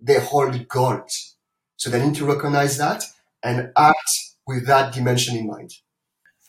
they 0.01 0.19
hold 0.19 0.67
gold. 0.67 1.07
So 1.77 1.89
they 1.89 2.03
need 2.03 2.15
to 2.15 2.25
recognize 2.25 2.77
that 2.79 3.03
and 3.43 3.71
act 3.77 4.09
with 4.47 4.65
that 4.65 4.93
dimension 4.93 5.37
in 5.37 5.47
mind. 5.47 5.71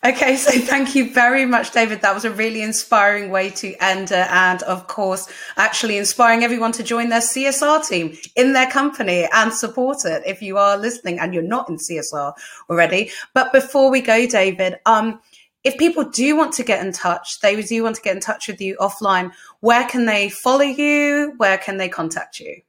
Okay, 0.04 0.34
so 0.36 0.50
thank 0.50 0.96
you 0.96 1.12
very 1.12 1.46
much, 1.46 1.70
David. 1.70 2.00
That 2.00 2.12
was 2.12 2.24
a 2.24 2.30
really 2.30 2.62
inspiring 2.62 3.30
way 3.30 3.50
to 3.50 3.74
end 3.80 4.10
it. 4.10 4.26
And 4.30 4.60
of 4.62 4.88
course, 4.88 5.30
actually 5.56 5.96
inspiring 5.96 6.42
everyone 6.42 6.72
to 6.72 6.82
join 6.82 7.08
their 7.08 7.20
CSR 7.20 7.86
team 7.86 8.16
in 8.34 8.52
their 8.52 8.68
company 8.68 9.28
and 9.32 9.52
support 9.52 10.04
it 10.04 10.22
if 10.26 10.42
you 10.42 10.58
are 10.58 10.76
listening 10.76 11.20
and 11.20 11.32
you're 11.32 11.44
not 11.44 11.68
in 11.68 11.76
CSR 11.76 12.32
already. 12.68 13.10
But 13.32 13.52
before 13.52 13.92
we 13.92 14.00
go, 14.00 14.26
David, 14.26 14.80
um, 14.86 15.20
if 15.64 15.78
people 15.78 16.04
do 16.04 16.36
want 16.36 16.52
to 16.54 16.64
get 16.64 16.84
in 16.84 16.92
touch, 16.92 17.40
they 17.40 17.60
do 17.62 17.82
want 17.82 17.96
to 17.96 18.02
get 18.02 18.14
in 18.14 18.20
touch 18.20 18.48
with 18.48 18.60
you 18.60 18.76
offline, 18.80 19.32
where 19.60 19.86
can 19.86 20.06
they 20.06 20.28
follow 20.28 20.62
you? 20.62 21.34
Where 21.36 21.58
can 21.58 21.76
they 21.76 21.88
contact 21.88 22.40
you? 22.40 22.62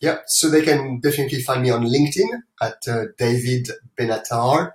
Yeah, 0.00 0.18
so 0.26 0.50
they 0.50 0.62
can 0.62 1.00
definitely 1.00 1.40
find 1.42 1.62
me 1.62 1.70
on 1.70 1.84
LinkedIn 1.84 2.42
at 2.60 2.76
uh, 2.88 3.06
David 3.16 3.68
Benattar 3.98 4.72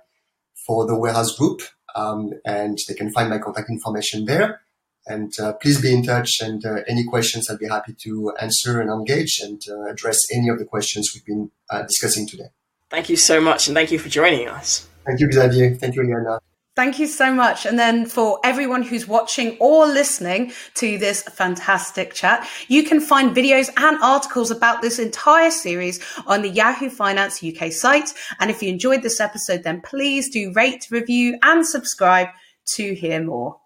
for 0.66 0.86
the 0.86 0.98
warehouse 0.98 1.36
group 1.36 1.62
um, 1.94 2.32
and 2.44 2.78
they 2.88 2.94
can 2.94 3.12
find 3.12 3.30
my 3.30 3.38
contact 3.38 3.70
information 3.70 4.24
there. 4.24 4.62
And 5.06 5.32
uh, 5.40 5.54
please 5.54 5.80
be 5.80 5.92
in 5.92 6.04
touch. 6.04 6.40
And 6.40 6.64
uh, 6.64 6.82
any 6.86 7.04
questions, 7.04 7.50
I'll 7.50 7.58
be 7.58 7.68
happy 7.68 7.94
to 8.04 8.32
answer 8.40 8.80
and 8.80 8.88
engage 8.88 9.40
and 9.42 9.60
uh, 9.68 9.90
address 9.90 10.18
any 10.32 10.48
of 10.48 10.58
the 10.58 10.64
questions 10.64 11.10
we've 11.12 11.26
been 11.26 11.50
uh, 11.70 11.82
discussing 11.82 12.28
today. 12.28 12.50
Thank 12.88 13.08
you 13.08 13.16
so 13.16 13.40
much, 13.40 13.68
and 13.68 13.74
thank 13.74 13.90
you 13.90 13.98
for 13.98 14.10
joining 14.10 14.48
us. 14.48 14.86
Thank 15.06 15.18
you, 15.18 15.32
Xavier. 15.32 15.74
Thank 15.74 15.96
you, 15.96 16.02
Lianna. 16.02 16.38
Thank 16.74 16.98
you 16.98 17.06
so 17.06 17.34
much. 17.34 17.66
And 17.66 17.78
then 17.78 18.06
for 18.06 18.40
everyone 18.42 18.82
who's 18.82 19.06
watching 19.06 19.58
or 19.60 19.86
listening 19.86 20.52
to 20.76 20.96
this 20.96 21.22
fantastic 21.22 22.14
chat, 22.14 22.48
you 22.68 22.82
can 22.82 22.98
find 22.98 23.36
videos 23.36 23.68
and 23.76 23.98
articles 24.02 24.50
about 24.50 24.80
this 24.80 24.98
entire 24.98 25.50
series 25.50 26.00
on 26.26 26.40
the 26.40 26.48
Yahoo 26.48 26.88
Finance 26.88 27.44
UK 27.44 27.70
site. 27.72 28.14
And 28.40 28.50
if 28.50 28.62
you 28.62 28.70
enjoyed 28.70 29.02
this 29.02 29.20
episode, 29.20 29.64
then 29.64 29.82
please 29.82 30.30
do 30.30 30.50
rate, 30.54 30.86
review 30.90 31.38
and 31.42 31.66
subscribe 31.66 32.28
to 32.76 32.94
hear 32.94 33.22
more. 33.22 33.58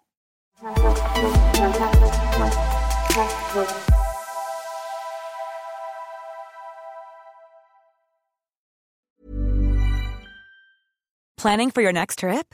Planning 11.37 11.71
for 11.71 11.81
your 11.81 11.93
next 11.93 12.19
trip? 12.19 12.53